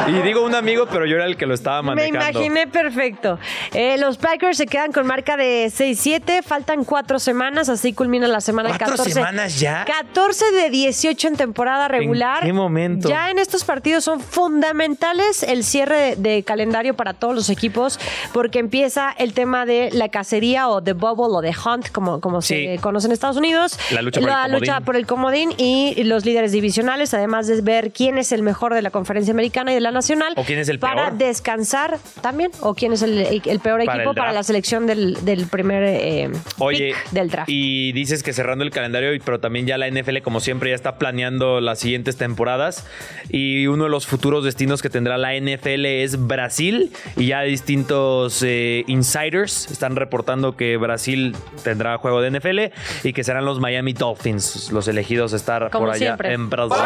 [0.06, 2.40] Y digo un amigo, pero yo era el que lo estaba Me manejando.
[2.42, 3.38] imaginé perfecto.
[3.72, 6.42] Eh, los Packers se quedan con marca de 6-7.
[6.42, 9.12] Faltan cuatro semanas, así culmina la semana ¿Cuatro 14.
[9.12, 9.86] semanas ya?
[9.86, 12.42] 14 de 18 en temporada regular.
[12.44, 13.08] qué momento?
[13.08, 17.98] Ya en estos partidos son fundamentales el cierre de, de calendario para todos los equipos,
[18.34, 22.42] porque empieza el tema de la cacería o de bubble o de hunt, como, como
[22.42, 23.78] se conoce en Estados Unidos.
[23.90, 24.34] La lucha por el.
[24.66, 28.74] Lucha por el comodín y los líderes divisionales, además de ver quién es el mejor
[28.74, 30.34] de la conferencia americana y de la nacional.
[30.36, 31.18] O quién es el para peor.
[31.18, 35.24] descansar también, o quién es el, el peor Para equipo el para la selección del,
[35.24, 37.48] del primer eh, Oye, pick del draft.
[37.48, 40.98] y dices que cerrando el calendario, pero también ya la NFL, como siempre, ya está
[40.98, 42.86] planeando las siguientes temporadas.
[43.28, 46.92] Y uno de los futuros destinos que tendrá la NFL es Brasil.
[47.16, 53.24] Y ya distintos eh, insiders están reportando que Brasil tendrá juego de NFL y que
[53.24, 56.78] serán los Miami Dolphins los elegidos a estar Como por allá en Brasil.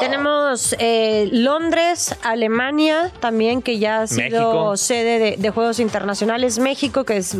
[0.00, 4.76] Tenemos eh, Londres, Alemania también, que ya ha sido México.
[4.78, 6.58] sede de, de Juegos Internacionales.
[6.58, 7.36] México, que es,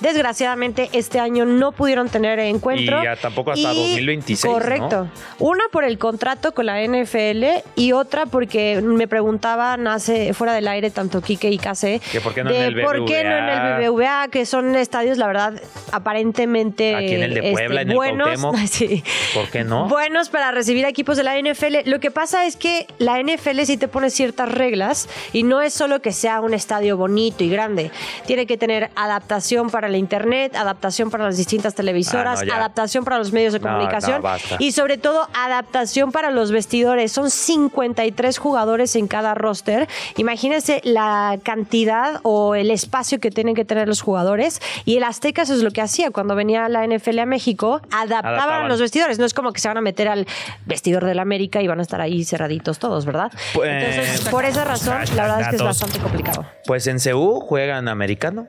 [0.00, 3.00] desgraciadamente este año no pudieron tener encuentro.
[3.00, 4.52] Y ya tampoco hasta 2026, ¿no?
[4.52, 5.08] Correcto.
[5.40, 10.68] Una por el contrato con la NFL y otra porque me preguntaban hace fuera del
[10.68, 13.36] aire tanto Quique y Case Que por qué no de en el por qué no
[13.36, 13.78] en BBVA.
[13.78, 15.60] el BBVA, que son estadios, la verdad,
[15.90, 18.40] aparentemente Aquí en el de este, Puebla, en el buenos.
[18.40, 18.56] Cuauhtémoc.
[18.72, 19.04] Sí.
[19.34, 19.88] ¿Por qué no?
[19.88, 21.88] Buenos para recibir equipos de la NFL.
[21.90, 25.74] Lo que pasa es que la NFL sí te pone ciertas reglas y no es
[25.74, 27.90] solo que sea un estadio bonito y grande.
[28.26, 33.04] Tiene que tener adaptación para el internet, adaptación para las distintas televisoras, Ah, no, adaptación
[33.04, 37.12] para los medios de comunicación no, y sobre todo adaptación para los vestidores.
[37.12, 39.88] Son 53 jugadores en cada roster.
[40.16, 44.60] Imagínense la cantidad o el espacio que tienen que tener los jugadores.
[44.84, 48.34] Y el Azteca eso es lo que hacía cuando venía la NFL a México, adaptaban,
[48.34, 48.68] Adaptaban.
[48.68, 49.18] los vestidores.
[49.18, 50.26] No es como que se van a meter al
[50.66, 53.30] vestidor del América y van a estar ahí cerraditos todos, ¿verdad?
[53.54, 56.46] Pues, Entonces, por esa razón, la verdad es que es bastante complicado.
[56.66, 58.46] Pues en CU juegan americano.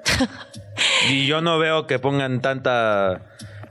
[1.09, 3.21] y yo no veo que pongan tanta.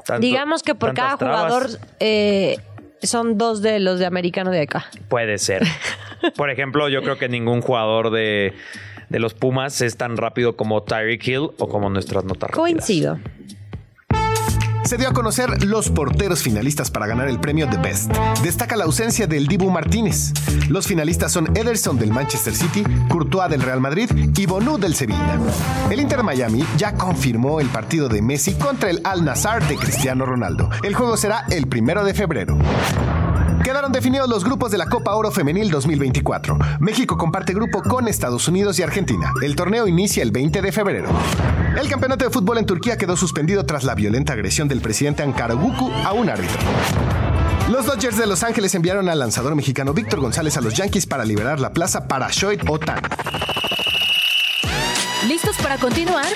[0.05, 1.41] tanto- Digamos que por cada trabas.
[1.53, 1.71] jugador
[2.01, 2.57] eh,
[3.03, 4.87] son dos de los de americano de acá.
[5.09, 5.63] Puede ser.
[6.37, 8.55] Por ejemplo, yo creo que ningún jugador de,
[9.09, 12.65] de los Pumas es tan rápido como Tyreek Hill o como nuestras notas rápidas.
[14.85, 18.13] Se dio a conocer los porteros finalistas para ganar el premio The Best.
[18.43, 20.33] Destaca la ausencia del Dibu Martínez.
[20.69, 25.39] Los finalistas son Ederson del Manchester City, Courtois del Real Madrid y Bonú del Sevilla.
[25.91, 30.27] El Inter Miami ya confirmó el partido de Messi contra el Al Nassr de Cristiano
[30.27, 30.69] Ronaldo.
[30.83, 32.59] El juego será el primero de febrero.
[33.65, 36.59] Quedaron definidos los grupos de la Copa Oro Femenil 2024.
[36.81, 39.33] México comparte grupo con Estados Unidos y Argentina.
[39.41, 41.09] El torneo inicia el 20 de febrero.
[41.81, 45.55] El campeonato de fútbol en Turquía quedó suspendido tras la violenta agresión del presidente Ankara
[45.55, 46.59] Gucu a un árbitro.
[47.71, 51.25] Los Dodgers de Los Ángeles enviaron al lanzador mexicano Víctor González a los Yankees para
[51.25, 53.01] liberar la plaza para Shohei Otani.
[55.29, 56.27] ¿Listos para continuar?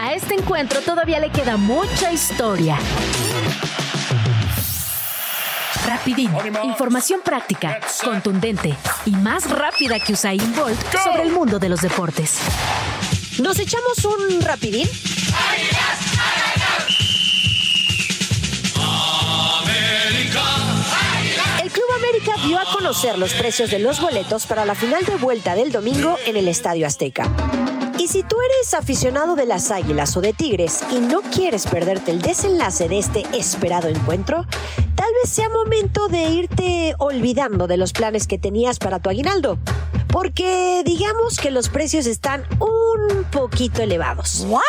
[0.00, 2.76] A este encuentro todavía le queda mucha historia.
[5.92, 6.30] Rapidín,
[6.64, 8.74] información práctica, contundente
[9.04, 12.38] y más rápida que Usain Bolt sobre el mundo de los deportes.
[13.42, 14.88] ¿Nos echamos un rapidín?
[21.62, 25.16] El Club América dio a conocer los precios de los boletos para la final de
[25.16, 27.30] vuelta del domingo en el Estadio Azteca.
[27.98, 32.12] Y si tú eres aficionado de las Águilas o de Tigres y no quieres perderte
[32.12, 34.46] el desenlace de este esperado encuentro,
[35.22, 39.58] vez sea momento de irte olvidando de los planes que tenías para tu aguinaldo.
[40.08, 44.44] porque digamos que los precios están un poquito elevados.
[44.46, 44.60] ¿What?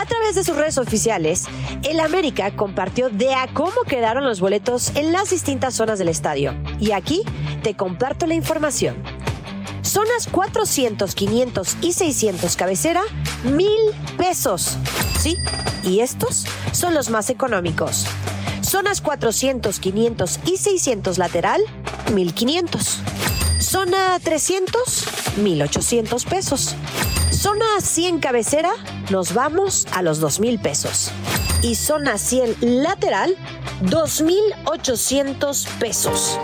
[0.00, 1.46] A través de sus redes oficiales,
[1.82, 6.54] el América compartió de a cómo quedaron los boletos en las distintas zonas del estadio.
[6.78, 7.22] Y aquí
[7.64, 8.94] te comparto la información.
[9.82, 13.02] Zonas 400, 500 y 600 cabecera,
[13.42, 13.80] mil
[14.16, 14.78] pesos.
[15.18, 15.36] Sí,
[15.82, 18.06] y estos son los más económicos.
[18.66, 21.60] Zonas 400, 500 y 600 lateral,
[22.12, 22.98] 1500.
[23.60, 25.04] Zona 300,
[25.36, 26.74] 1800 pesos.
[27.30, 28.72] Zona 100 cabecera,
[29.10, 31.12] nos vamos a los 2000 pesos.
[31.62, 33.36] Y zona 100 lateral,
[33.82, 36.40] 2800 pesos.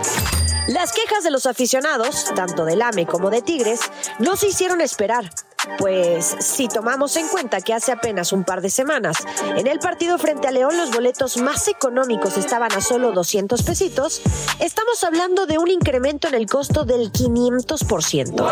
[0.67, 3.81] Las quejas de los aficionados, tanto del AME como de Tigres,
[4.19, 5.29] no se hicieron esperar.
[5.77, 9.17] Pues si tomamos en cuenta que hace apenas un par de semanas,
[9.57, 14.21] en el partido frente a León los boletos más económicos estaban a solo 200 pesitos,
[14.59, 18.49] estamos hablando de un incremento en el costo del 500%.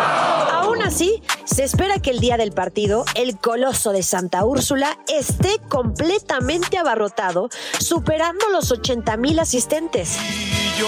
[0.52, 5.60] Aún así, se espera que el día del partido, el coloso de Santa Úrsula esté
[5.70, 10.18] completamente abarrotado, superando los 80 mil asistentes.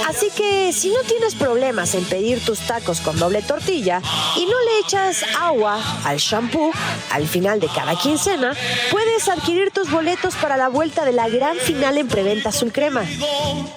[0.08, 4.02] Así que si no tienes problemas en pedir tus tacos con doble tortilla
[4.36, 6.72] y no le echas agua al shampoo
[7.12, 8.56] al final de cada quincena,
[8.92, 13.06] puedes adquirir tus boletos para la vuelta de la gran final en preventa azul crema.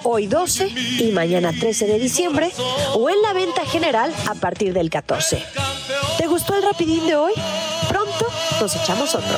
[0.03, 2.51] Hoy 12 y mañana 13 de diciembre
[2.93, 5.43] o en la venta general a partir del 14.
[6.17, 7.33] ¿Te gustó el rapidín de hoy?
[7.87, 8.27] Pronto
[8.59, 9.37] nos echamos otro.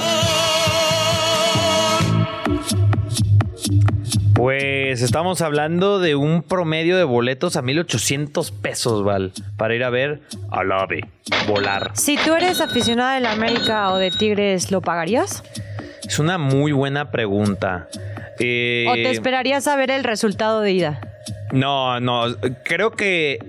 [4.39, 9.89] Pues estamos hablando de un promedio de boletos a 1800 pesos, Val, para ir a
[9.89, 11.01] ver al ave
[11.45, 11.91] volar.
[11.95, 15.43] Si tú eres aficionada de la América o de Tigres, ¿lo pagarías?
[16.07, 17.89] Es una muy buena pregunta.
[18.39, 21.01] Eh, ¿O te esperarías a ver el resultado de ida?
[21.51, 23.39] No, no, creo que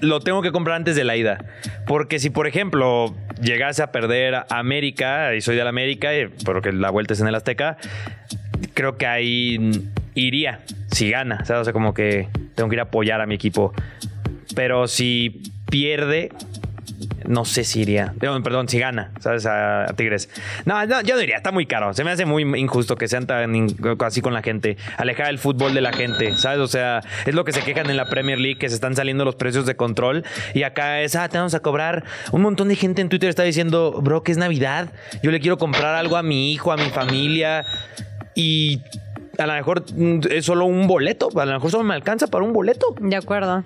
[0.00, 1.44] lo tengo que comprar antes de la ida.
[1.86, 6.08] Porque si, por ejemplo, llegase a perder a América, y soy de la América,
[6.46, 7.76] porque la vuelta es en el Azteca,
[8.80, 11.44] creo que ahí iría, si gana.
[11.44, 11.60] ¿sabes?
[11.60, 13.74] O sea, como que tengo que ir a apoyar a mi equipo.
[14.54, 16.30] Pero si pierde,
[17.26, 18.14] no sé si iría.
[18.18, 19.44] Perdón, si gana, ¿sabes?
[19.44, 20.30] A, Tigres.
[20.64, 21.92] No, no, yo no iría, está muy caro.
[21.92, 23.66] Se me hace muy injusto que sean tan
[24.00, 24.78] así con la gente.
[24.96, 26.60] Alejar el fútbol de la gente, ¿sabes?
[26.60, 29.26] O sea, es lo que se quejan en la Premier League, que se están saliendo
[29.26, 30.24] los precios de control.
[30.54, 32.04] Y acá es, ah, te vamos a cobrar.
[32.32, 34.90] Un montón de gente en Twitter está diciendo, bro, que es Navidad.
[35.22, 37.66] Yo le quiero comprar algo a mi hijo, a mi familia.
[38.34, 38.82] Y
[39.38, 41.28] a lo mejor mm, es solo un boleto.
[41.38, 42.94] A lo mejor solo me alcanza para un boleto.
[43.00, 43.64] De acuerdo.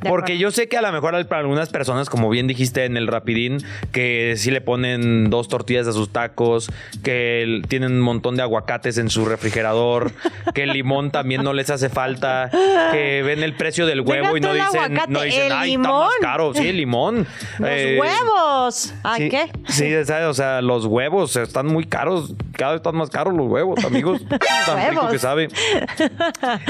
[0.00, 3.06] Porque yo sé que a lo mejor para algunas personas, como bien dijiste en el
[3.06, 3.58] rapidín,
[3.92, 6.70] que sí le ponen dos tortillas a sus tacos,
[7.02, 10.12] que tienen un montón de aguacates en su refrigerador,
[10.54, 12.50] que el limón también no les hace falta,
[12.92, 16.10] que ven el precio del huevo y no dicen, no dicen, ay, está más limón".
[16.20, 16.54] caro.
[16.54, 17.26] Sí, el limón.
[17.58, 18.94] ¡Los Eh, huevos!
[19.02, 19.50] ¿A Sí, qué?
[19.68, 20.26] Sí, ¿sabes?
[20.26, 22.34] o sea, los huevos están muy caros.
[22.56, 24.20] Cada vez están más caros los huevos, amigos.
[24.66, 25.12] Tan rico Huevos.
[25.12, 25.48] que sabe.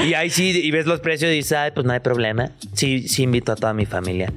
[0.05, 2.49] Y ahí sí, y ves los precios y dices, ay, pues no hay problema.
[2.73, 4.31] Sí, sí invito a toda mi familia.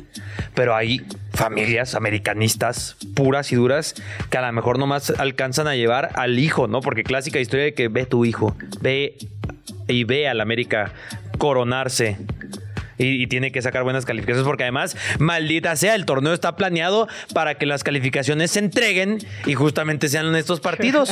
[0.54, 3.94] Pero hay familias americanistas puras y duras
[4.30, 6.80] que a lo mejor nomás alcanzan a llevar al hijo, ¿no?
[6.80, 9.16] Porque clásica historia de que ve tu hijo, ve
[9.88, 10.92] y ve al América
[11.38, 12.18] coronarse.
[12.98, 17.09] Y, y tiene que sacar buenas calificaciones porque además, maldita sea, el torneo está planeado
[17.35, 21.11] para que las calificaciones se entreguen y justamente sean en estos partidos.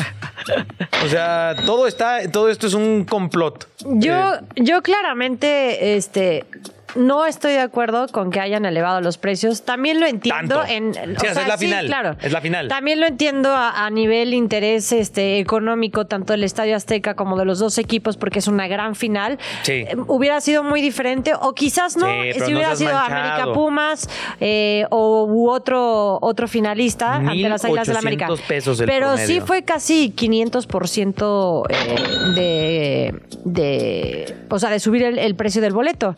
[1.04, 3.68] O sea, todo está, todo esto es un complot.
[3.84, 6.46] Yo, Eh, yo claramente, este.
[6.94, 9.62] No estoy de acuerdo con que hayan elevado los precios.
[9.62, 10.72] También lo entiendo Tanto.
[10.72, 10.94] en.
[10.94, 11.86] Sí, esa es la final.
[11.86, 12.16] claro.
[12.22, 12.68] Es la final.
[12.68, 17.44] También lo entiendo a, a nivel interés este, económico, tanto del Estadio Azteca como de
[17.44, 19.38] los dos equipos, porque es una gran final.
[19.62, 19.72] Sí.
[19.72, 23.14] Eh, hubiera sido muy diferente, o quizás no, si hubiera sido manchado.
[23.14, 24.08] América Pumas
[24.40, 28.26] eh, o u otro, otro finalista ante las Águilas del América.
[28.26, 35.02] 1,800 pesos el Pero sí fue casi 500% eh, de, de, o sea, de subir
[35.02, 36.14] el, el precio del boleto.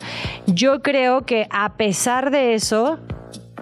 [0.47, 2.99] Yo creo que a pesar de eso,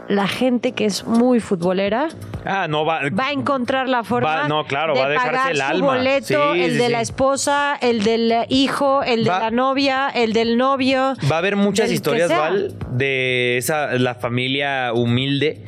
[0.08, 2.10] la gente que es muy futbolera
[2.48, 3.00] Ah, no va.
[3.10, 5.64] va a encontrar la forma Va- no, claro, de va a dejarse pagar el su
[5.64, 5.86] alma.
[5.88, 6.92] boleto, Sí, el sí, de sí.
[6.92, 11.16] la esposa, el del hijo, el de la novia, el del novio.
[11.32, 12.30] Va a haber muchas historias.
[12.30, 15.64] Val, de esa la familia humilde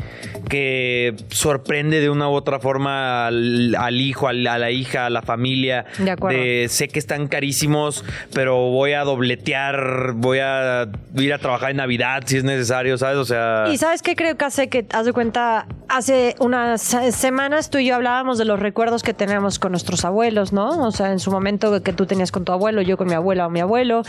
[0.48, 5.10] que sorprende de una u otra forma al, al hijo, al- a la hija, a
[5.10, 5.86] la familia.
[5.98, 6.40] De acuerdo.
[6.70, 12.24] sé que están carísimos, pero voy a dobletear, voy a ir a trabajar en Navidad
[12.26, 13.18] si es necesario, ¿sabes?
[13.18, 17.70] O sea, Y sabes qué creo que hace que, haz de cuenta, hace unas semanas
[17.70, 20.70] tú y yo hablábamos de los recuerdos que tenemos con nuestros abuelos, ¿no?
[20.86, 23.48] O sea, en su momento que tú tenías con tu abuelo, yo con mi abuela
[23.48, 24.04] o mi abuelo.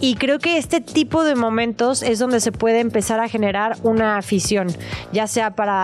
[0.00, 4.16] Y creo que este tipo de momentos es donde se puede empezar a generar una
[4.16, 4.68] afición,
[5.12, 5.77] ya sea para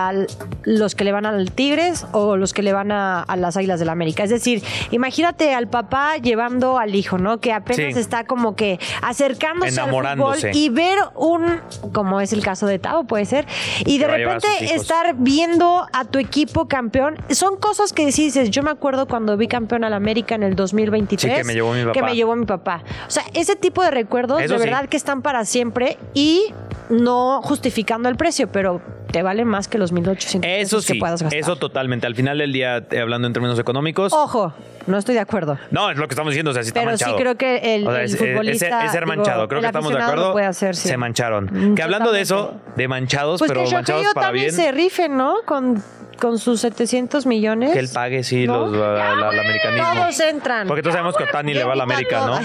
[0.63, 3.79] los que le van al Tigres o los que le van a, a las Águilas
[3.79, 4.23] del América.
[4.23, 7.39] Es decir, imagínate al papá llevando al hijo, ¿no?
[7.39, 7.99] Que apenas Sí.
[7.99, 11.59] está como que acercándose al fútbol y ver un,
[11.93, 13.45] como es el caso de Tavo, puede ser,
[13.85, 18.63] y de Que repente estar viendo a tu equipo campeón, son cosas que dices, yo
[18.63, 21.31] me acuerdo cuando vi campeón al América en el 2023.
[21.33, 22.05] Sí, que me llevó mi Que papá.
[22.07, 22.83] me llevó mi papá.
[23.07, 24.65] O sea, ese tipo de recuerdos Eso de sí.
[24.65, 26.53] verdad que están para siempre y
[26.89, 28.81] no justificando el precio, pero
[29.15, 31.39] te vale más que los 1800 Eso pesos sí, que puedas gastar.
[31.39, 32.05] eso totalmente.
[32.05, 34.53] Al final del día, eh, hablando en términos económicos, Ojo,
[34.87, 35.57] no estoy de acuerdo.
[35.71, 37.15] no, es lo que estamos diciendo, o sea, sí está Pero manchado.
[37.15, 39.61] sí creo que el- O sea, el es, es- futbolista, es ser digo, manchado, creo
[39.61, 40.25] que estamos de acuerdo.
[40.27, 40.89] lo puede hacer, sí.
[40.89, 41.45] Se mancharon.
[41.49, 44.51] Mm, que hablando de eso, de manchados, Pues pero que manchados Shohei para Ohtani bien,
[44.51, 45.35] se rife, ¿no?
[45.45, 45.81] Con,
[46.19, 47.71] con sus 700 millones.
[47.71, 48.65] que él pague, sí, ¿No?
[48.67, 49.93] los, la- la- americanismo.
[49.93, 50.67] Todos entran.
[50.67, 52.39] Porque todos sabemos que Otani le va a la América, ¿no?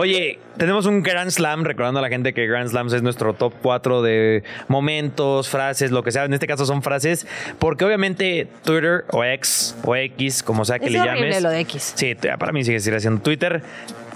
[0.00, 3.54] Oye, tenemos un Grand Slam, recordando a la gente que Grand Slams es nuestro top
[3.62, 6.24] 4 de momentos, frases, lo que sea.
[6.24, 7.26] En este caso son frases,
[7.58, 11.42] porque obviamente Twitter o X o X, como sea que Es le llames.
[11.42, 11.92] lo de X.
[11.96, 13.62] Sí, para mí sigue siendo Twitter.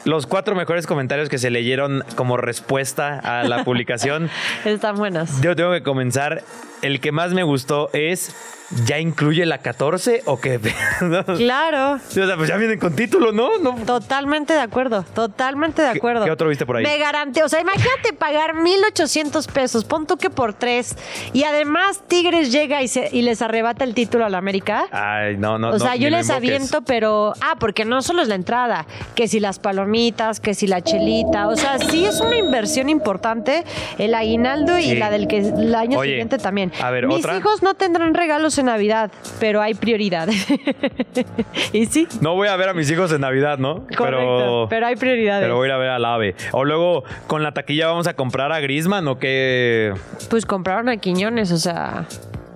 [0.05, 4.31] Los cuatro mejores comentarios que se leyeron como respuesta a la publicación.
[4.65, 5.41] Están buenas.
[5.41, 6.43] Yo tengo que comenzar.
[6.83, 8.35] El que más me gustó es.
[8.87, 10.59] ¿Ya incluye la 14 o qué?
[11.03, 11.25] ¿No?
[11.37, 11.99] Claro.
[12.09, 13.59] Sí, O sea, pues ya vienen con título, ¿no?
[13.59, 16.25] no Totalmente de acuerdo, totalmente de ¿Qué- acuerdo.
[16.25, 16.83] qué otro viste por ahí?
[16.85, 20.97] Me garanteo, o sea, imagínate pagar 1.800 pesos, pon tú que por tres,
[21.33, 24.87] y además Tigres llega y, se- y les arrebata el título a la América.
[24.91, 25.71] Ay, no, no.
[25.71, 27.35] o sea, no, yo les aviento, pero.
[27.41, 31.49] Ah, porque no solo es la entrada, que si las palomitas, que si la chelita.
[31.49, 33.65] O sea, sí es una inversión importante
[33.99, 36.73] el aguinaldo y la del que el año Oye, siguiente también.
[36.81, 37.37] a ver, Mis ¿otra?
[37.37, 40.47] hijos no tendrán regalos en Navidad, pero hay prioridades.
[41.73, 42.09] y sí.
[42.21, 43.87] No voy a ver a mis hijos en Navidad, ¿no?
[43.97, 44.07] Correcto,
[44.39, 44.67] pero.
[44.71, 45.45] pero hay prioridades.
[45.45, 46.35] Pero voy a ir a ver al ave.
[46.53, 49.93] O luego, con la taquilla vamos a comprar a Grisman o qué.
[50.31, 52.07] Pues compraron a Quiñones, o sea,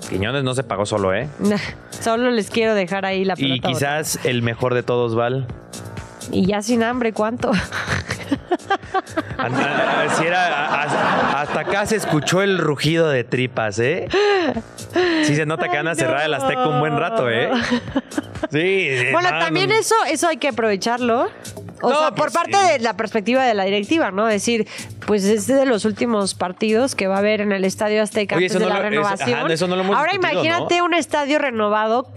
[0.09, 1.29] Quiñones no se pagó solo, ¿eh?
[1.91, 3.69] solo les quiero dejar ahí la pelota.
[3.69, 5.47] Y quizás el mejor de todos, Val.
[6.31, 7.51] Y ya sin hambre, ¿cuánto?
[10.19, 10.83] Si era,
[11.41, 14.09] hasta acá se escuchó el rugido de tripas, ¿eh?
[15.25, 17.51] Sí se nota que van a cerrar el Azteca un buen rato, ¿eh?
[18.51, 18.89] Sí.
[18.99, 19.75] sí, bueno, no, también no.
[19.75, 21.29] eso, eso hay que aprovecharlo.
[21.83, 22.73] O No, sea, por pues, parte sí.
[22.73, 24.25] de la perspectiva de la directiva, ¿no?
[24.25, 24.67] Decir,
[25.07, 28.47] pues es de los últimos partidos que va a haber en el Estadio Azteca Oye,
[28.47, 29.39] antes eso de no la lo- es- renovación.
[29.41, 32.09] ajá, eso no lo hemos Ahora imagínate un estadio renovado.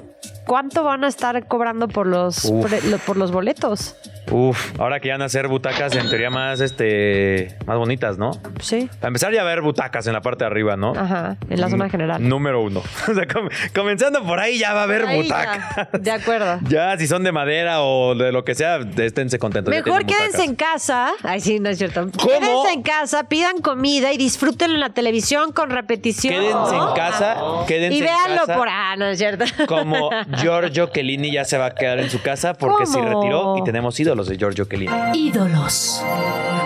[0.50, 2.66] ¿Cuánto van a estar cobrando por los, Uf.
[2.66, 3.96] pre- lo- por los boletos?
[4.32, 8.32] Uf, ahora que van a hacer butacas en teoría más, este, más bonitas, ¿no?
[8.60, 8.90] Sí.
[9.00, 10.94] Para empezar ya a haber butacas en la parte de arriba, ¿no?
[10.96, 12.28] Ajá, en la zona general.
[12.28, 12.82] Número uno.
[13.10, 15.76] O sea, com- comenzando por ahí ya va a haber Ahí butacas.
[15.76, 16.60] ya, De acuerdo.
[16.68, 19.72] Ya, si son de madera o de lo que sea, esténse contentos.
[19.72, 21.12] Mejor quédense en casa.
[21.24, 22.02] Ay, sí, no es cierto.
[22.18, 22.28] ¿Cómo?
[22.28, 26.34] Quédense en casa, pidan comida y disfrútenlo en la televisión con repetición.
[26.34, 28.56] Quédense en casa, quédense Y en véanlo casa.
[28.56, 28.68] por.
[28.70, 29.46] Ah, no es cierto.
[29.68, 30.10] Como
[30.42, 34.00] Giorgio Chiellini ya se va a quedar en su casa porque se retiró y tenemos
[34.00, 34.92] ídolos de Giorgio Chiellini.
[35.14, 36.04] Ídolos.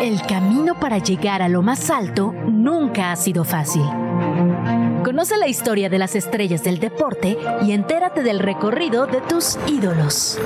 [0.02, 3.84] El camino para llegar a lo más alto nunca ha sido fácil.
[5.04, 10.40] Conoce la historia de las estrellas del deporte y entérate del recorrido de tus ídolos.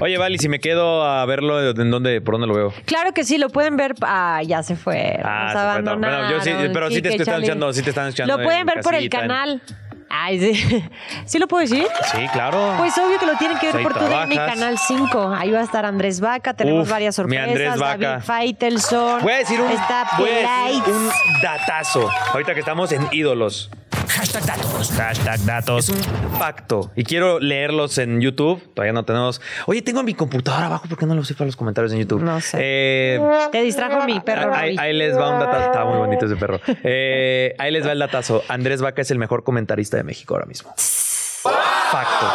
[0.00, 2.72] Oye, Vali, si me quedo a verlo, ¿en dónde, ¿por dónde lo veo?
[2.84, 3.94] Claro que sí, lo pueden ver.
[4.02, 5.18] Ah, ya se fue.
[5.24, 5.96] Ah, se fue.
[5.96, 7.44] Bueno, yo sí, pero sí te Charlie.
[7.46, 9.62] escuchando, sí te están escuchando Lo pueden en ver por el en- canal.
[10.10, 10.84] Ay, sí.
[11.26, 11.86] ¿Sí lo puedo decir?
[12.12, 12.74] Sí, claro.
[12.78, 14.54] Pues obvio que lo tienen que ver Ahí por tu DN trabajas.
[14.54, 15.34] Canal 5.
[15.36, 17.48] Ahí va a estar Andrés Vaca, tenemos Uf, varias mi sorpresas.
[17.48, 18.08] Andrés Vaca.
[18.08, 19.22] David Faitelson.
[19.22, 21.10] Voy a decir un, Está voy a decir un
[21.42, 22.08] datazo.
[22.32, 23.70] Ahorita que estamos en ídolos.
[24.08, 24.90] Hashtag datos.
[24.92, 25.88] Hashtag datos.
[25.88, 26.90] Es un facto.
[26.96, 28.60] Y quiero leerlos en YouTube.
[28.74, 29.40] Todavía no tenemos.
[29.66, 30.88] Oye, tengo mi computadora abajo.
[30.88, 32.22] ¿Por qué no lo sé para los comentarios en YouTube?
[32.22, 32.58] No sé.
[32.60, 33.20] Eh,
[33.52, 34.54] Te distrajo mi perro.
[34.54, 35.66] Ahí, ahí les va un datazo.
[35.66, 36.60] Está muy bonito ese perro.
[36.82, 38.42] Eh, ahí les va el datazo.
[38.48, 40.74] Andrés Vaca es el mejor comentarista de México ahora mismo.
[40.78, 42.26] Facto.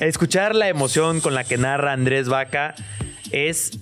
[0.00, 2.74] Escuchar la emoción con la que narra Andrés Vaca
[3.30, 3.78] es.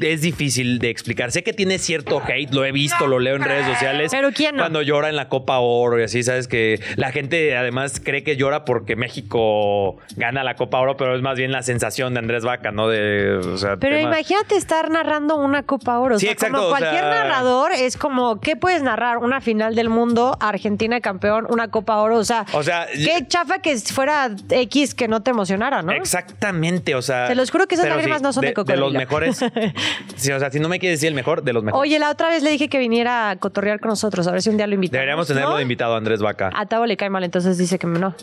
[0.00, 1.30] Es difícil de explicar.
[1.32, 4.10] Sé que tiene cierto hate, lo he visto, lo leo en redes sociales.
[4.10, 4.62] Pero ¿quién no?
[4.62, 8.36] Cuando llora en la Copa Oro y así, sabes que la gente además cree que
[8.36, 12.44] llora porque México gana la Copa Oro, pero es más bien la sensación de Andrés
[12.44, 12.88] Vaca, ¿no?
[12.88, 16.16] De, o sea, Pero imagínate estar narrando una Copa Oro.
[16.16, 19.18] O Sí, sea, exacto, Como o cualquier sea- narrador es como, ¿qué puedes narrar?
[19.18, 22.18] Una final del mundo, Argentina campeón, una Copa Oro.
[22.18, 25.92] O sea, O sea, qué chafa que fuera X que no te emocionara, ¿no?
[25.92, 27.28] Exactamente, o sea.
[27.28, 28.90] Te los juro que esas lágrimas no son de De los cocodrilo.
[28.98, 29.40] mejores
[30.16, 31.80] Sí, o sea, si no me quieres decir el mejor, de los mejores.
[31.80, 34.50] Oye, la otra vez le dije que viniera a cotorrear con nosotros, a ver si
[34.50, 34.98] un día lo invitamos.
[34.98, 35.56] Deberíamos tenerlo ¿no?
[35.56, 36.50] de invitado a Andrés Vaca.
[36.54, 38.14] A Tavo le cae mal, entonces dice que no.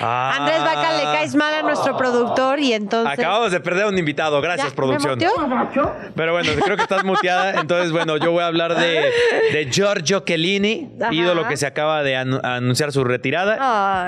[0.00, 0.36] Ah.
[0.40, 3.18] Andrés Vaca le caes mal a nuestro productor y entonces...
[3.18, 4.40] Acabamos de perder a un invitado.
[4.40, 4.74] Gracias, ¿Ya?
[4.74, 5.18] producción.
[6.16, 7.60] Pero bueno, creo que estás muteada.
[7.60, 9.10] Entonces, bueno, yo voy a hablar de,
[9.52, 11.12] de Giorgio Chiellini, Ajá.
[11.12, 13.58] ídolo que se acaba de anu- anunciar su retirada.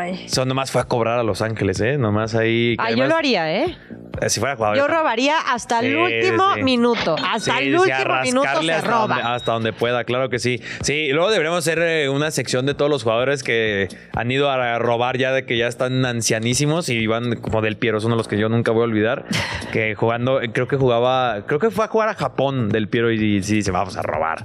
[0.00, 0.24] Ay.
[0.26, 1.98] Eso nomás fue a cobrar a Los Ángeles, ¿eh?
[1.98, 2.76] Nomás ahí.
[2.78, 3.76] Ay, yo lo haría, ¿eh?
[4.20, 4.76] eh, Si fuera jugador.
[4.78, 6.62] Yo robaría hasta el último sí.
[6.62, 7.16] minuto.
[7.22, 9.34] Hasta Sí, el último minuto se hasta donde, roba.
[9.34, 10.60] hasta donde pueda, claro que sí.
[10.82, 14.78] Sí, luego deberíamos hacer eh, una sección de todos los jugadores que han ido a
[14.78, 18.18] robar ya de que ya están ancianísimos y van como del Piero, es uno de
[18.18, 19.24] los que yo nunca voy a olvidar.
[19.72, 23.42] Que jugando, creo que jugaba, creo que fue a jugar a Japón del Piero y,
[23.42, 24.44] sí, se vamos a robar.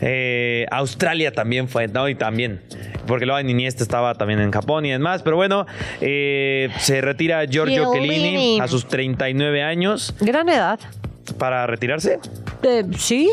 [0.00, 2.60] Eh, Australia también fue, no, y también.
[3.06, 5.22] Porque luego Iniesta estaba también en Japón y demás.
[5.22, 5.66] Pero bueno,
[6.00, 7.92] eh, se retira Giorgio.
[7.92, 10.80] Chiellini a sus 39 años Gran edad.
[11.38, 12.18] para retirarse.
[12.62, 13.30] Eh, ¿Sí?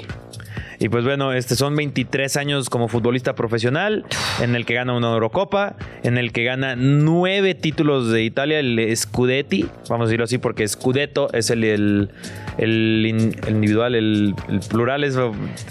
[0.84, 4.03] Y pues bueno, este son 23 años como futbolista profesional,
[4.41, 8.91] en el que gana una Eurocopa, en el que gana nueve títulos de Italia, el
[8.97, 12.09] Scudetti, vamos a decirlo así, porque Scudetto es el, el,
[12.57, 15.15] el in- el individual, el, el plural es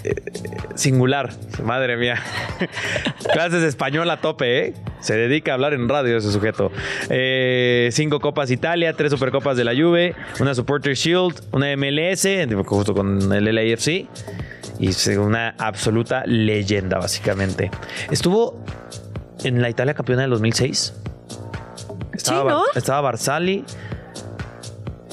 [0.05, 0.13] eh,
[0.75, 1.31] singular.
[1.61, 2.15] Madre mía.
[3.33, 4.73] Clases de español a tope, ¿eh?
[5.01, 6.71] Se dedica a hablar en radio ese sujeto.
[7.09, 12.25] Eh, cinco Copas Italia, tres Supercopas de la Juve, una Supporter Shield, una MLS,
[12.65, 14.05] justo con el LAFC.
[14.81, 17.69] Y es una absoluta leyenda, básicamente.
[18.09, 18.63] Estuvo
[19.43, 20.93] en la Italia campeona del 2006.
[22.13, 22.63] Estaba, Sí, ¿no?
[22.75, 23.63] Estaba Barzali.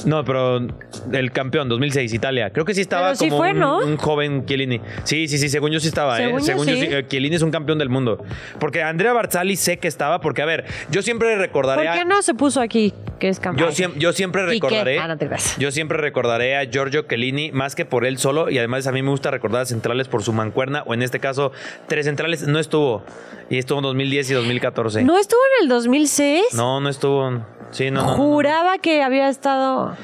[0.06, 0.66] No, pero
[1.12, 2.50] el campeón 2006 Italia.
[2.50, 3.78] Creo que sí estaba Pero sí como fue, un, ¿no?
[3.78, 4.80] un joven Chiellini.
[5.04, 6.40] Sí, sí, sí, según yo sí estaba, Según ¿eh?
[6.40, 6.80] yo Según yo sí.
[6.82, 6.86] sí.
[6.90, 8.24] eh, Chiellini es un campeón del mundo.
[8.60, 12.04] Porque Andrea Barzali sé que estaba, porque a ver, yo siempre ¿Por recordaré a- qué
[12.04, 13.70] no se puso aquí que es campeón?
[13.70, 14.98] yo, siem- yo siempre recordaré.
[14.98, 15.56] Ah, no te creas.
[15.58, 18.50] Yo siempre recordaré a Giorgio Chiellini más que por él solo.
[18.50, 20.82] Y además a mí me gusta recordar a centrales por su mancuerna.
[20.86, 21.52] O en este caso,
[21.86, 22.46] tres centrales.
[22.46, 23.02] No estuvo.
[23.50, 25.02] Y estuvo en 2010 y 2014.
[25.04, 26.42] ¿No estuvo en el 2006?
[26.54, 27.42] No, no estuvo.
[27.70, 28.16] Sí, no, no, no, no.
[28.16, 29.96] Juraba que había estado...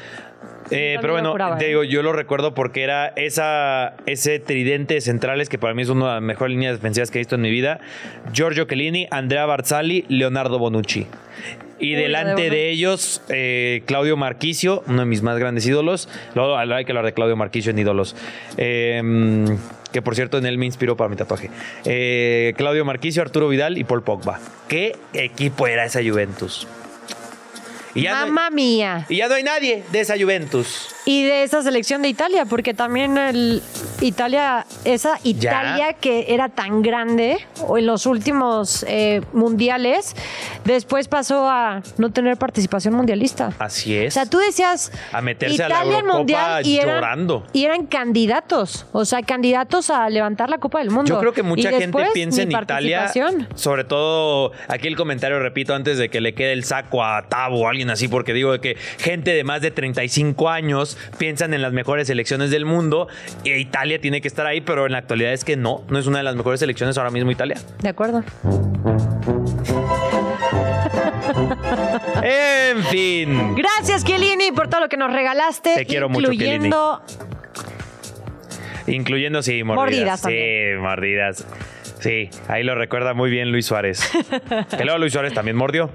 [0.71, 1.69] Eh, pero bueno, te ¿eh?
[1.69, 5.89] digo, yo lo recuerdo porque era esa, ese tridente de centrales que para mí es
[5.89, 7.81] una de las mejores líneas defensivas que he visto en mi vida.
[8.33, 11.07] Giorgio Chiellini, Andrea Barzali, Leonardo Bonucci.
[11.79, 16.09] Y Uy, delante de ellos, eh, Claudio Marquisio, uno de mis más grandes ídolos.
[16.35, 18.17] Luego hay que hablar de Claudio Marquisio en ídolos.
[18.57, 19.03] Eh,
[19.95, 21.51] que por cierto en él me inspiró para mi tatuaje.
[21.85, 24.41] Eh, Claudio Marquisio, Arturo Vidal y Paul Pogba.
[24.67, 26.67] ¿Qué equipo era esa Juventus?
[27.95, 29.07] Y ya no- Mamma mía.
[29.09, 30.89] y ya no hay nadie de esa Juventus.
[31.07, 33.63] Y de esa selección de Italia, porque también el
[34.01, 37.37] Italia, esa Italia que era tan grande
[37.69, 40.17] o en los últimos eh, mundiales,
[40.65, 43.53] después pasó a no tener participación mundialista.
[43.59, 44.15] Así O es.
[44.15, 47.47] sea, tú decías A meterse a la Italia en Eurocopa mundial y eran, llorando.
[47.53, 51.09] y eran candidatos, o sea, candidatos a levantar la Copa del Mundo.
[51.15, 53.13] Yo creo que mucha Y gente piensa en Italia,
[53.55, 57.61] sobre todo aquí el comentario, repito, antes de que le quede el saco a Tavo
[57.61, 61.73] o alguien así, porque digo que gente de más de 35 años piensan en las
[61.73, 63.09] mejores selecciones del mundo
[63.45, 66.07] e Italia tiene que estar ahí, pero en la actualidad es que no, no es
[66.07, 67.57] una de las mejores selecciones ahora mismo Italia.
[67.81, 68.23] De acuerdo.
[72.23, 73.55] En fin.
[73.55, 75.75] Gracias, Chiellini, por todo lo que nos regalaste.
[75.75, 77.03] Te quiero mucho, incluyendo
[78.87, 80.23] Incluyendo, sí, mordidas.
[80.23, 81.47] Mordidas sí, mordidas.
[82.01, 84.11] Sí, ahí lo recuerda muy bien Luis Suárez.
[84.77, 85.91] que luego Luis Suárez también mordió.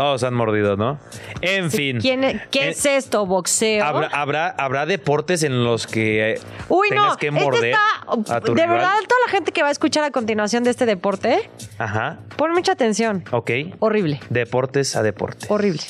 [0.00, 0.98] Todos han mordido, ¿no?
[1.42, 1.98] En fin.
[2.00, 3.26] ¿Quién, ¿Qué es esto?
[3.26, 3.84] ¿Boxeo?
[3.84, 6.40] ¿Habrá, habrá, habrá deportes en los que eh,
[6.70, 7.16] Uy, tengas no.
[7.18, 8.34] que Este morder está.
[8.36, 8.78] a tu de rival?
[8.78, 12.52] verdad, toda la gente que va a escuchar a continuación de este deporte, Ajá, pon
[12.52, 13.24] mucha atención.
[13.30, 13.50] ok.
[13.78, 14.20] Horrible.
[14.30, 15.44] Deportes a deporte.
[15.50, 15.82] Horrible.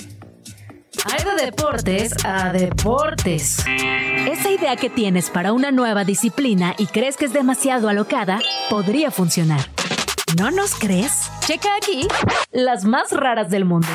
[1.04, 3.64] Hay de deportes a deportes.
[4.28, 8.40] Esa idea que tienes para una nueva disciplina y crees que es demasiado alocada,
[8.70, 9.60] podría funcionar.
[10.38, 11.30] ¿No nos crees?
[11.46, 12.06] Checa aquí
[12.52, 13.88] las más raras del mundo.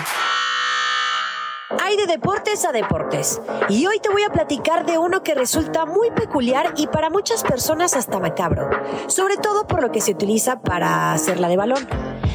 [1.69, 3.41] Hay de deportes a deportes.
[3.69, 7.41] Y hoy te voy a platicar de uno que resulta muy peculiar y para muchas
[7.41, 8.69] personas hasta macabro.
[9.07, 11.87] Sobre todo por lo que se utiliza para hacerla de balón.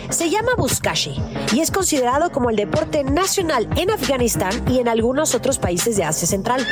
[0.08, 1.14] Se llama Buzkashi
[1.52, 6.02] y es considerado como el deporte nacional en Afganistán y en algunos otros países de
[6.02, 6.66] Asia Central.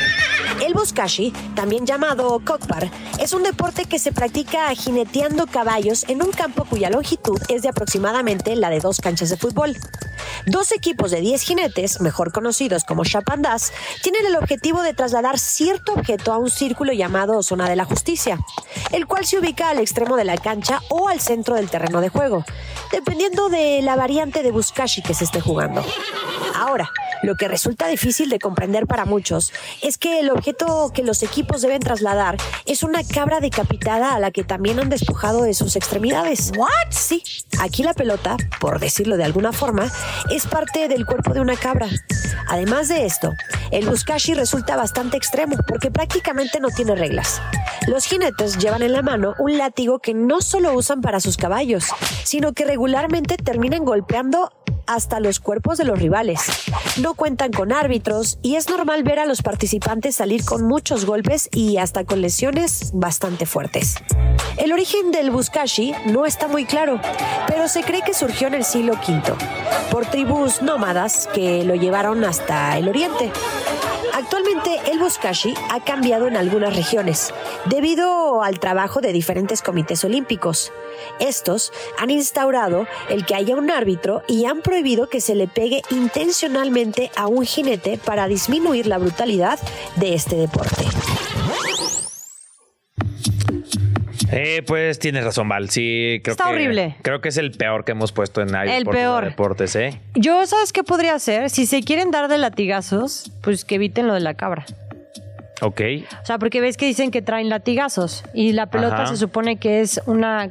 [0.60, 2.90] El Buzkashi, también llamado Kokpar,
[3.20, 7.68] es un deporte que se practica jineteando caballos en un campo cuya longitud es de
[7.68, 9.76] aproximadamente la de dos canchas de fútbol.
[10.46, 12.47] Dos equipos de 10 jinetes, mejor conocidos
[12.86, 13.72] como chapandas,
[14.02, 18.38] tienen el objetivo de trasladar cierto objeto a un círculo llamado zona de la justicia,
[18.90, 22.08] el cual se ubica al extremo de la cancha o al centro del terreno de
[22.08, 22.44] juego,
[22.90, 25.84] dependiendo de la variante de Buzkashi que se esté jugando.
[26.54, 26.90] Ahora,
[27.22, 29.52] Lo que resulta difícil de comprender para muchos
[29.82, 34.30] es que el objeto que los equipos deben trasladar es una cabra decapitada a la
[34.30, 36.52] que también han despojado de sus extremidades.
[36.56, 36.68] ¿What?
[36.90, 37.22] Sí,
[37.60, 39.90] aquí la pelota, por decirlo de alguna forma,
[40.30, 41.88] es parte del cuerpo de una cabra.
[42.48, 43.32] Además de esto,
[43.70, 47.40] el Buskashi resulta bastante extremo porque prácticamente no tiene reglas.
[47.86, 51.86] Los jinetes llevan en la mano un látigo que no solo usan para sus caballos,
[52.24, 54.52] sino que regularmente terminan golpeando
[54.88, 56.40] hasta los cuerpos de los rivales.
[57.00, 61.48] No cuentan con árbitros y es normal ver a los participantes salir con muchos golpes
[61.52, 63.94] y hasta con lesiones bastante fuertes.
[64.56, 67.00] El origen del Buskashi no está muy claro,
[67.46, 69.22] pero se cree que surgió en el siglo V
[69.90, 73.30] por tribus nómadas que lo llevaron hasta el oriente.
[74.14, 77.32] Actualmente el Buskashi ha cambiado en algunas regiones
[77.66, 80.72] debido al trabajo de diferentes comités olímpicos.
[81.20, 84.77] Estos han instaurado el que haya un árbitro y han prohibido
[85.10, 89.58] que se le pegue intencionalmente a un jinete para disminuir la brutalidad
[89.96, 90.84] de este deporte.
[94.30, 95.70] Eh, pues tienes razón, Val.
[95.70, 96.50] Sí, creo Está que.
[96.50, 96.96] horrible.
[97.02, 99.24] Creo que es el peor que hemos puesto en El peor.
[99.24, 100.00] Deportes, ¿eh?
[100.14, 101.50] Yo, ¿sabes qué podría hacer?
[101.50, 104.66] Si se quieren dar de latigazos, pues que eviten lo de la cabra.
[105.60, 105.80] Ok.
[106.22, 109.06] O sea, porque ves que dicen que traen latigazos y la pelota Ajá.
[109.08, 110.50] se supone que es una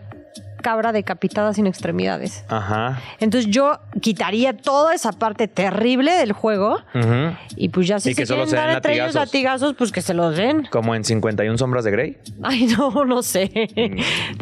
[0.68, 2.44] cabra decapitada sin extremidades.
[2.50, 3.00] Ajá.
[3.22, 7.38] Entonces yo quitaría toda esa parte terrible del juego Ujú.
[7.56, 9.28] y pues ya si Y que se solo quieren dar entre ellos latigazos.
[9.28, 10.66] latigazos, pues que se los den.
[10.70, 12.18] Como en 51 Sombras de Grey.
[12.44, 13.50] Ay, no, no sé.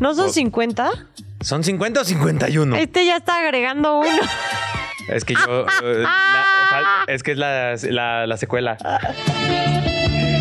[0.02, 0.90] ¿No son Pues- 50?
[1.42, 2.76] ¿Son 50 o 51?
[2.78, 4.10] Este ya está agregando uno.
[5.08, 5.66] Es que yo.
[5.84, 8.78] eh, la- es que es la, la- la secuela.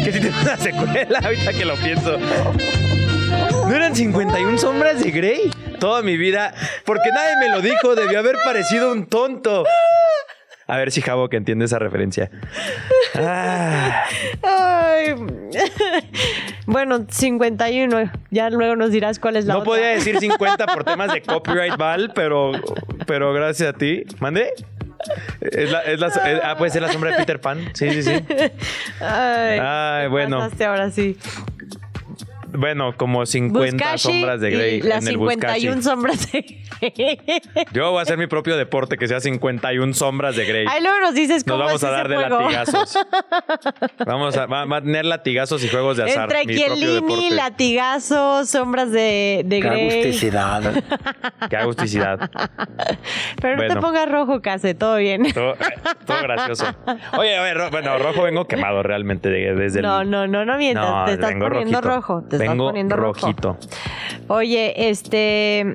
[0.03, 2.16] Que si tiene una secuela, ahorita que lo pienso.
[3.75, 5.51] ¿No eran 51 sombras de Grey?
[5.81, 6.55] Toda mi vida.
[6.85, 9.64] Porque nadie me lo dijo, debió haber parecido un tonto.
[10.68, 12.31] A ver si Javo que entiende esa referencia.
[13.16, 14.05] Ah,
[14.45, 15.16] Ay.
[16.66, 18.12] bueno, 51.
[18.31, 19.72] Ya luego nos dirás cuál es la no otra.
[19.72, 22.53] podía decir 50 por temas de copyright, Val, pero,
[23.09, 24.05] pero gracias a ti.
[24.20, 24.53] ¿Mande?
[25.41, 27.59] Es la, es la- es- ah, puede ser la sombra de Peter Pan.
[27.75, 28.25] Sí, sí, sí.
[29.01, 30.49] Ay, Ay, bueno.
[30.64, 31.18] ahora sí.
[32.57, 35.83] Bueno, como 50 Buskashi sombras de Grey y las en el 51 Buskashi.
[35.83, 36.41] sombras de
[36.81, 37.21] Grey.
[37.73, 40.67] Yo voy a hacer mi propio deporte que sea 51 sombras de Grey.
[40.69, 42.41] Ahí luego nos dices Nos cómo vamos es a ese dar de juego.
[42.41, 42.99] latigazos.
[44.07, 46.33] Vamos a, va, va a tener latigazos y juegos de azar.
[46.35, 47.31] Entre mi propio deporte.
[47.35, 49.89] latigazos, sombras de, de Grey.
[51.51, 52.31] Qué agusticidad.
[53.41, 53.75] Pero no Bueno.
[53.75, 55.33] te pongas rojo, Case, todo bien.
[55.33, 55.57] Todo, eh,
[56.07, 56.67] todo gracioso.
[57.19, 59.85] Oye, a ver, ro- bueno, rojo vengo quemado realmente de- desde el...
[59.85, 60.89] No, no, no, no mientas.
[60.89, 61.81] No, te estás poniendo rojito.
[61.81, 62.25] rojo.
[62.29, 62.97] Te rojo.
[62.97, 63.57] rojito.
[64.29, 65.75] Oye, este.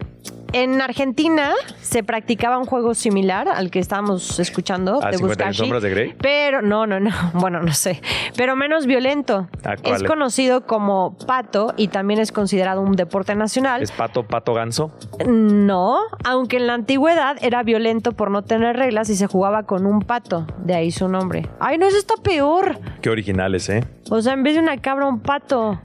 [0.51, 5.57] En Argentina se practicaba un juego similar al que estábamos escuchando ¿A de 51 Buskashi.
[5.59, 6.15] sombras de Grey?
[6.19, 7.11] Pero, no, no, no.
[7.35, 8.01] Bueno, no sé.
[8.35, 9.47] Pero menos violento.
[9.63, 9.95] ¿A cuál?
[9.95, 13.83] Es conocido como pato y también es considerado un deporte nacional.
[13.83, 14.91] ¿Es pato, pato, ganso?
[15.27, 19.85] No, aunque en la antigüedad era violento por no tener reglas y se jugaba con
[19.85, 20.47] un pato.
[20.63, 21.47] De ahí su nombre.
[21.59, 22.79] Ay, no, eso está peor.
[23.03, 23.83] Qué originales, ¿eh?
[24.09, 25.79] O sea, en vez de una cabra, un pato.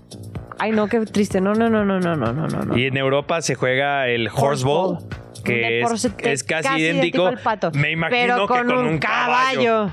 [0.59, 1.40] Ay, no, qué triste.
[1.40, 2.76] No, no, no, no, no, no, no, no.
[2.76, 4.98] Y en Europa se juega el horseball,
[5.44, 5.80] que
[6.22, 7.26] es, casi, idéntico.
[7.26, 7.70] al pato.
[7.72, 9.90] Me imagino pero que con, con un, un caballo.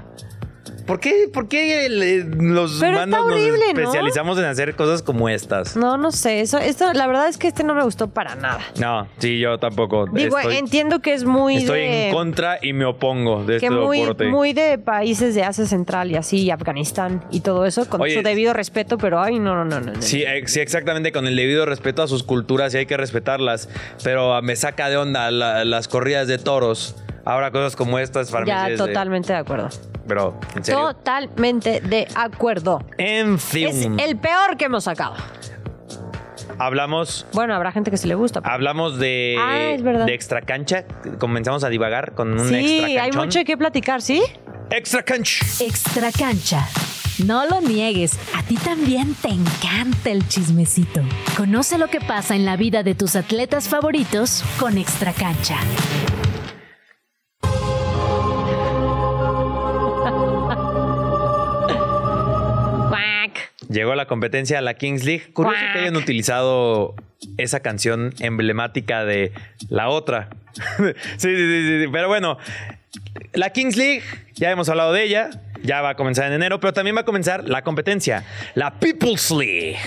[0.86, 3.80] ¿Por qué, por qué eh, los Pero está humanos horrible, nos ¿no?
[3.82, 5.76] especializamos en hacer cosas como estas?
[5.76, 6.42] No, no sé.
[6.42, 8.60] Eso, esto, la verdad es que este no me gustó para nada.
[8.80, 10.06] No, sí, yo tampoco.
[10.12, 12.08] Digo, estoy entiendo que es muy estoy de.
[12.10, 14.26] en contra y me opongo de que este muy, deporte.
[14.26, 18.16] muy de países de Asia Central y así, y Afganistán y todo eso, con Oye,
[18.16, 19.94] su debido respeto, pero ay, no, no, no, no.
[19.94, 20.02] no.
[20.02, 23.70] Sí, eh, sí, exactamente, con el debido respeto a sus culturas y hay que respetarlas,
[24.04, 26.96] pero me saca de onda la- las corridas de toros.
[27.26, 29.70] Ahora cosas como estas para mí Ya, sí es de- totalmente de acuerdo.
[30.08, 30.88] pero, en serio.
[30.94, 32.84] Totalmente de acuerdo.
[32.98, 35.16] En Es fin, el peor que hemos sacado.
[36.60, 38.42] hablamos Bueno, habrá gente que sí le gusta.
[38.42, 40.06] pero- Hablamos de, Ah, es verdad.
[40.06, 40.86] de extra cancha.
[41.20, 43.26] Comenzamos a divagar con un sí, extra hay canchón.
[43.26, 44.22] mucho que platicar, ¿sí?
[44.70, 45.46] Extra cancha.
[45.60, 46.68] Extra cancha.
[47.26, 51.02] No lo niegues, a ti también te encanta el chismecito.
[51.38, 55.58] Conoce lo que pasa en la vida de tus atletas favoritos con Extra cancha.
[63.72, 65.32] Llegó la competencia a la Kings League.
[65.32, 66.96] Curioso que hayan utilizado
[67.38, 69.32] esa canción emblemática de
[69.70, 70.30] la otra.
[70.78, 71.90] sí, sí, sí, sí.
[71.92, 72.38] Pero bueno,
[73.34, 74.04] la Kings League,
[74.34, 75.30] ya hemos hablado de ella.
[75.64, 78.24] Ya va a comenzar en enero, pero también va a comenzar la competencia,
[78.56, 79.78] la People's League.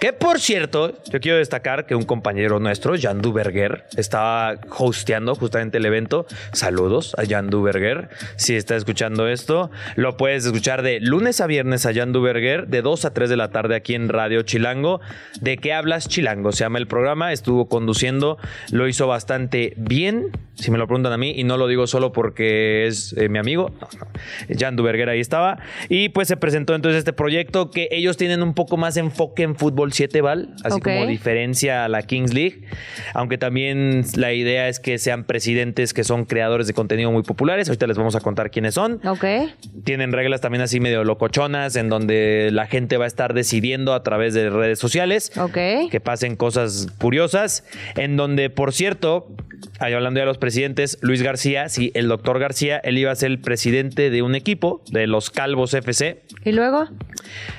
[0.00, 5.78] Que por cierto, yo quiero destacar que un compañero nuestro, Jan Duberger, estaba hosteando justamente
[5.78, 6.26] el evento.
[6.52, 8.08] Saludos a Jan Duberger.
[8.36, 12.82] Si está escuchando esto, lo puedes escuchar de lunes a viernes a Jan Duberger, de
[12.82, 15.00] 2 a 3 de la tarde aquí en Radio Chilango.
[15.40, 16.52] ¿De qué hablas Chilango?
[16.52, 18.38] Se llama el programa, estuvo conduciendo,
[18.70, 22.12] lo hizo bastante bien, si me lo preguntan a mí, y no lo digo solo
[22.12, 23.70] porque es eh, mi amigo.
[23.80, 24.58] No, no.
[24.58, 25.58] Jan Duberger ahí estaba.
[25.88, 29.56] Y pues se presentó entonces este proyecto que ellos tienen un poco más enfoque en
[29.56, 32.62] fútbol 7 bal, así como diferencia a la Kings League.
[33.14, 37.68] Aunque también la idea es que sean presidentes que son creadores de contenido muy populares.
[37.68, 39.00] Ahorita les vamos a contar quiénes son.
[39.06, 39.24] Ok.
[39.84, 44.02] Tienen reglas también así medio locochonas en donde la gente va a estar decidiendo a
[44.02, 45.90] través de redes sociales Ok.
[45.90, 47.64] que pasen cosas curiosas.
[47.94, 49.28] En donde, por cierto,
[49.78, 53.32] ahí hablando de los presidentes, Luis García, sí, el doctor García, él iba a ser
[53.32, 56.86] el presidente de un equipo, de los Calvos FC, ¿Y luego?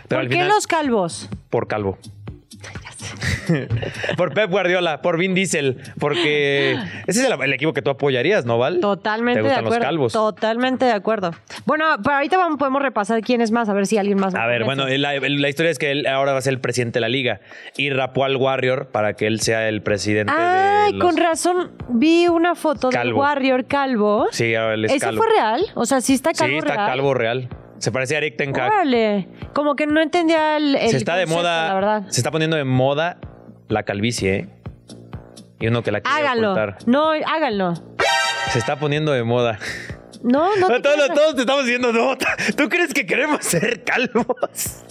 [0.08, 1.30] pero ¿Por qué final, los calvos?
[1.50, 1.98] por Calvo.
[4.18, 6.74] por Pep Guardiola, por Vin Diesel, porque
[7.08, 8.80] ese es el, el equipo que tú apoyarías, ¿no, Val?
[8.80, 9.80] Totalmente ¿Te de gustan acuerdo.
[9.80, 10.14] los calvos?
[10.14, 11.32] Totalmente de acuerdo.
[11.66, 14.36] Bueno, pero ahorita vamos, podemos repasar quién es más, a ver si alguien más.
[14.36, 16.98] A ver, bueno, la, la historia es que él ahora va a ser el presidente
[16.98, 17.40] de la liga
[17.78, 21.08] y rapó al Warrior para que él sea el presidente Ay, de los...
[21.08, 21.72] con razón.
[21.90, 23.20] Vi una foto del Calvo.
[23.22, 24.28] Warrior calvo.
[24.32, 25.24] Sí, ahora él es ¿Eso calvo.
[25.24, 25.62] fue real?
[25.76, 26.88] O sea, sí está calvo Sí, está real.
[26.88, 27.50] calvo real.
[27.80, 28.72] Se parece a Eric Ten Hag.
[28.72, 29.28] Órale.
[29.54, 32.04] Como que no entendía el, el Se está de moda, la verdad.
[32.10, 33.18] se está poniendo de moda
[33.68, 34.50] la calvicie, ¿eh?
[35.60, 36.52] Y uno que la quiere Háganlo.
[36.54, 36.78] ocultar.
[36.86, 37.74] No, háganlo.
[38.52, 39.60] Se está poniendo de moda.
[40.24, 40.68] No, no.
[40.70, 42.16] te todos, todos te estamos diciendo, no,
[42.56, 44.84] ¿tú crees que queremos ser calvos?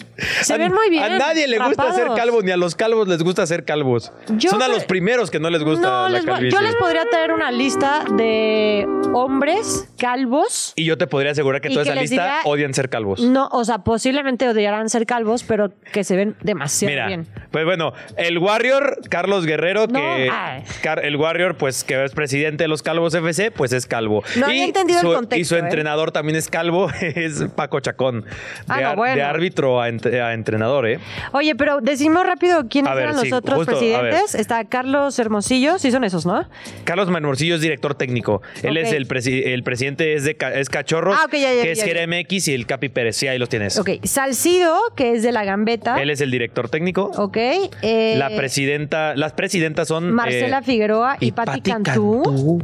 [0.42, 3.22] Se ven muy bien, A nadie le gusta ser calvo, ni a los calvos les
[3.22, 4.12] gusta ser calvos.
[4.30, 6.50] Yo Son a los primeros que no les gusta No, la les calvicie.
[6.50, 10.72] yo les podría traer una lista de hombres calvos.
[10.76, 13.20] Y yo te podría asegurar que Y toda que esa lista diga- odian ser calvos.
[13.20, 17.26] No, o sea, posiblemente odiarán ser calvos, pero que se ven demasiado Mira, bien.
[17.50, 20.62] pues bueno, el Warrior, Carlos Guerrero, No, que ay.
[21.02, 24.22] El Warrior, pues que es presidente de los Calvos FC, pues es calvo.
[24.36, 25.60] No había entendido el su, contexto, Y su ¿eh?
[25.60, 28.22] entrenador también es calvo, es Paco Chacón.
[28.22, 28.30] De,
[28.68, 29.16] Ah, no, bueno.
[29.16, 30.98] de árbitro a, ent- a entrenador, ¿eh?
[31.32, 34.34] Oye, pero decimos rápido quiénes ver, eran los sí, otros justo, presidentes.
[34.34, 36.48] Está Carlos Hermosillo, sí son esos, ¿no?
[36.84, 38.42] Carlos Marmorcillo es director técnico.
[38.62, 41.62] Él es el, presi- el presidente, es, de, Ca- es Cachorros, Ah, ok, ya, ya,
[41.62, 41.92] que es ya, ya.
[41.92, 43.16] Jera MX y el Capi Pérez.
[43.16, 43.78] Sí, ahí los tienes.
[43.78, 46.00] Ok, Salcido, que es de la Gambeta.
[46.00, 47.10] Él es el director técnico.
[47.16, 47.36] Ok.
[47.82, 50.12] eh, La presidenta, las presidentas son...
[50.12, 52.62] Marcela eh, Figueroa y, Pati Cantú.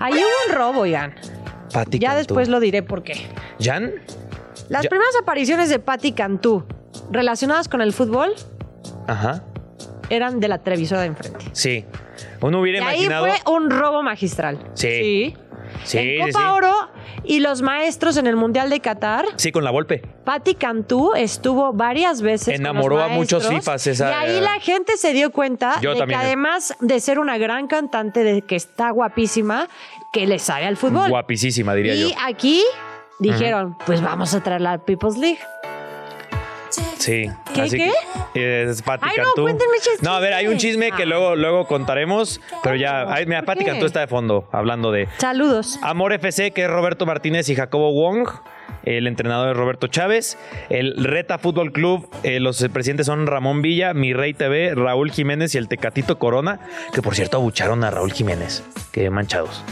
[0.00, 1.14] Ahí hubo un robo, Ian.
[1.72, 2.18] Pati Ya Cantú.
[2.18, 3.14] después lo diré por qué.
[3.60, 3.92] ¿Jan?
[4.68, 6.64] Las Ya- primeras apariciones de Patti Cantú
[7.10, 8.34] relacionadas con el fútbol
[9.06, 9.44] Ajá.
[10.10, 11.44] eran de la televisora de enfrente.
[11.52, 11.84] Sí.
[12.40, 13.26] Uno hubiera Y ahí imaginado.
[13.26, 14.58] fue un robo magistral.
[14.74, 15.34] Sí.
[15.84, 16.50] Sí, en sí, Copa sí.
[16.54, 16.72] Oro
[17.24, 20.02] y los maestros en el Mundial de Qatar, Sí, con la golpe.
[20.24, 22.46] Patti Cantú estuvo varias veces.
[22.46, 25.90] con Enamoró los a muchos FIFAs esa- Y ahí la gente se dio cuenta Yo
[25.92, 26.20] de también.
[26.20, 29.68] que además de ser una gran cantante, de que está guapísima,
[30.12, 31.10] que le sabe al fútbol.
[31.10, 32.16] Guapísima, diría y yo.
[32.24, 32.62] aquí
[33.18, 35.38] dijeron, pues vamos a traer la People's League.
[36.98, 37.30] Sí.
[37.54, 37.92] ¿Qué, así qué?
[38.32, 39.66] que, es Pati Ay, no, Cantú.
[39.78, 39.98] chisme.
[40.08, 43.06] No, a ver, hay un chisme que luego, luego contaremos, pero ya.
[43.26, 43.64] Mira, ¿Por Pati?
[43.64, 45.78] Cantú está de fondo, hablando de Saludos.
[45.82, 48.28] Amor FC, que es Roberto Martínez y Jacobo Wong.
[48.84, 50.38] El entrenador es Roberto Chávez.
[50.68, 55.54] El Reta Fútbol Club, eh, los presidentes son Ramón Villa, Mi Rey TV, Raúl Jiménez
[55.54, 56.60] y el Tecatito Corona,
[56.92, 58.62] que por cierto abucharon a Raúl Jiménez.
[58.92, 59.62] Qué manchados.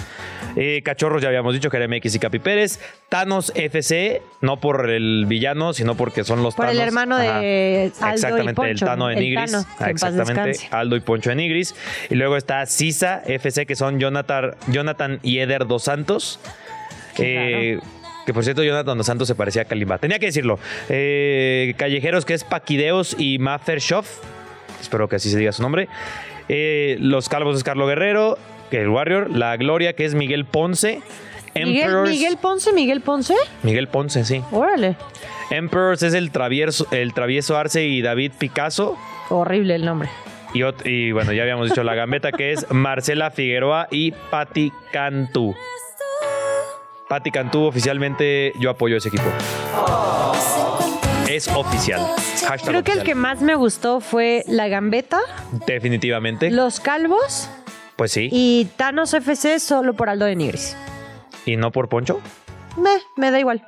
[0.57, 2.79] Eh, Cachorros, ya habíamos dicho que era MX y Capi Pérez.
[3.09, 6.87] Thanos FC, no por el villano, sino porque son los Por el Thanos.
[6.89, 9.53] hermano de Aldo y Exactamente, Poncho, el Tano de el Nigris.
[9.53, 10.61] Tano, Ah, Exactamente.
[10.71, 11.75] Aldo y Poncho de Nigris.
[12.11, 16.39] Y luego está Sisa FC, que son Jonathan, Jonathan y Eder Dos Santos.
[17.19, 17.79] Eh,
[18.27, 19.99] que por cierto, Jonathan Dos Santos se parecía a Kalimba.
[19.99, 20.59] Tenía que decirlo.
[20.89, 24.19] Eh, Callejeros, que es Paquideos y Maffer Schoff.
[24.81, 25.89] Espero que así se diga su nombre.
[26.49, 28.37] Eh, los Calvos es Carlo Guerrero,
[28.73, 29.31] que el Warrior.
[29.31, 31.03] La Gloria, que es Miguel Ponce.
[31.55, 33.35] Miguel, Emperors- Miguel Ponce, Miguel Ponce.
[33.63, 34.43] Miguel Ponce, sí.
[34.51, 34.97] Órale.
[35.51, 38.97] Emperors es el travieso, el travieso Arce y David Picasso.
[39.29, 40.09] Horrible el nombre.
[40.55, 45.55] Y, bueno, ya habíamos dicho la gambeta que es Marcela Figueroa y Patti Cantú.
[47.09, 49.25] Patti Cantú, oficialmente yo apoyo ese equipo.
[51.29, 52.01] Es oficial.
[52.47, 55.21] Hashtag Creo que el que más me gustó fue la Gambeta,
[55.67, 56.51] Definitivamente.
[56.51, 57.49] los Calvos
[58.03, 58.29] Pues sí.
[58.33, 60.77] Y, y Thanos FC solo por Aldo de Nigris.
[61.47, 62.21] no por Poncho.
[62.77, 63.65] Me, me da igual.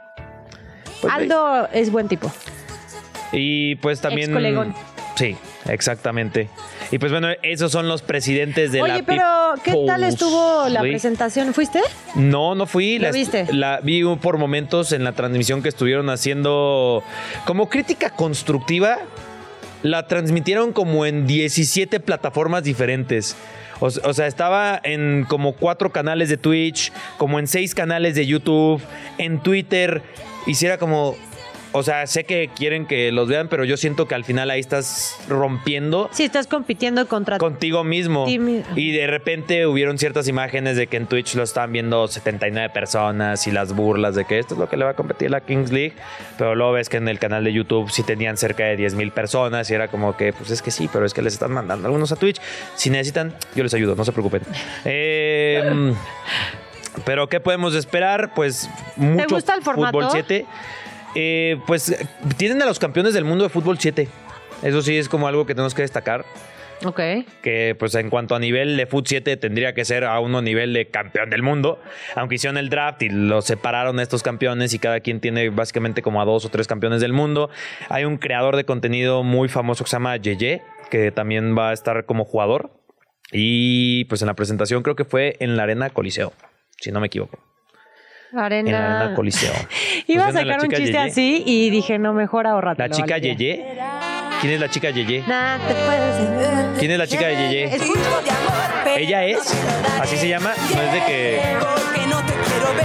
[1.01, 2.33] Pues Aldo es buen tipo.
[3.31, 4.35] Y pues también.
[5.15, 5.37] Sí,
[5.69, 6.49] exactamente.
[6.91, 9.25] Y pues bueno, esos son los presidentes de la Oye, pero
[9.63, 11.55] ¿qué tal estuvo la presentación?
[11.55, 11.81] ¿Fuiste?
[12.17, 12.99] No, no fui.
[12.99, 13.47] ¿Lo la, viste?
[13.53, 17.05] la vi por momentos en la transmisión que estuvieron haciendo
[17.45, 18.99] como crítica constructiva.
[19.85, 23.37] La transmitieron como en 17 plataformas diferentes.
[23.81, 28.81] O, sea, estaba en como cuatro canales de Twitch, como en seis canales de YouTube,
[29.19, 30.03] en Twitter.
[30.47, 31.17] Hiciera como.
[31.77, 34.61] O sea, sé que quieren que los vean, pero yo siento que al final ahí
[34.61, 38.27] estás rompiendo Sí, estás compitiendo contra contigo mismo.
[38.27, 42.71] Mi- Y de repente hubieron ciertas imágenes de que en Twitch lo estaban viendo 79
[42.73, 45.41] personas y las burlas de que esto es lo que le va a competir la
[45.41, 45.95] Kings League.
[46.39, 49.11] Pero luego ves que en el canal de YouTube sí tenían cerca de 10 mil
[49.11, 51.87] personas y era como que, pues es que sí, pero es que les están mandando
[51.89, 52.41] algunos a Twitch.
[52.77, 54.43] Si necesitan, yo les ayudo, no se preocupen.
[54.85, 55.93] Eh,
[57.05, 58.33] pero ¿qué podemos esperar?
[58.35, 59.99] Pues mucho gusta el formato?
[59.99, 60.47] fútbol 7.
[61.15, 61.97] Eh, pues
[62.37, 64.09] tienen a los campeones del mundo de fútbol 7.
[64.63, 66.25] Eso sí es como algo que tenemos que destacar
[66.85, 67.01] Ok.
[67.43, 70.73] que pues en cuanto a nivel de Foot 7 tendría que ser a uno nivel
[70.73, 71.81] de campeón del mundo,
[72.15, 76.03] aunque hicieron el draft y los separaron a estos campeones y cada quien tiene básicamente
[76.03, 77.49] como a dos o tres campeones del mundo.
[77.89, 81.73] Hay un creador de contenido muy famoso que se llama Yeye, que también va a
[81.73, 82.71] estar como jugador.
[83.33, 86.33] Y pues en la presentación creo que fue en la Arena Coliseo,
[86.81, 87.39] si no me equivoco.
[88.35, 89.01] En la Arena.
[89.01, 89.53] Arena Coliseo.
[90.07, 91.11] Iba a Pusieron la sacar un chiste Yeye.
[91.11, 92.83] así y dije, no, mejor ahorrate.
[92.83, 93.65] La chica Yeye.
[94.41, 95.23] ¿Quién es la chica Yeye?
[95.27, 96.79] Nah, te puedes.
[96.79, 97.71] ¿Quién es la chica de Yeye?
[98.97, 99.39] ¿Ella es?
[100.01, 100.53] ¿Así se llama?
[100.75, 101.41] No es de que...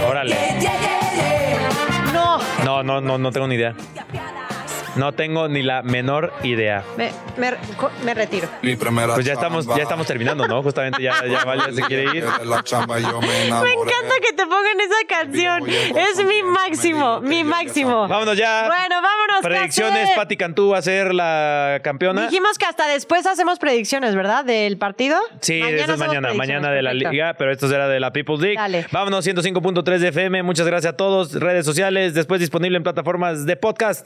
[0.08, 0.36] Órale.
[2.14, 3.74] No, No, no, no, no tengo ni idea.
[5.00, 6.84] No tengo ni la menor idea.
[6.98, 7.54] me, me,
[8.04, 8.50] me retiro.
[9.14, 10.62] Pues ya estamos, ya estamos terminando, ¿no?
[10.62, 12.26] Justamente ya, ya Valia se quiere ir.
[12.26, 12.30] Me
[13.74, 15.70] encanta que te pongan esa canción.
[15.70, 18.10] Es mi máximo, mi máximo.
[18.10, 18.68] Vámonos ya.
[18.68, 19.42] Bueno, vámonos.
[19.42, 20.10] Predicciones.
[20.18, 22.24] Pati Cantú va a ser la campeona.
[22.28, 24.44] Dijimos que hasta después hacemos predicciones, ¿verdad?
[24.44, 25.18] Del partido.
[25.40, 27.12] Sí, eso es hacemos mañana, predicciones, mañana de la perfecto.
[27.12, 28.58] liga, pero esto será de la People's League.
[28.58, 28.86] Dale.
[28.92, 30.44] Vámonos, 105.3 de FM.
[30.44, 31.34] Muchas gracias a todos.
[31.36, 34.06] Redes sociales, después disponible en plataformas de podcast.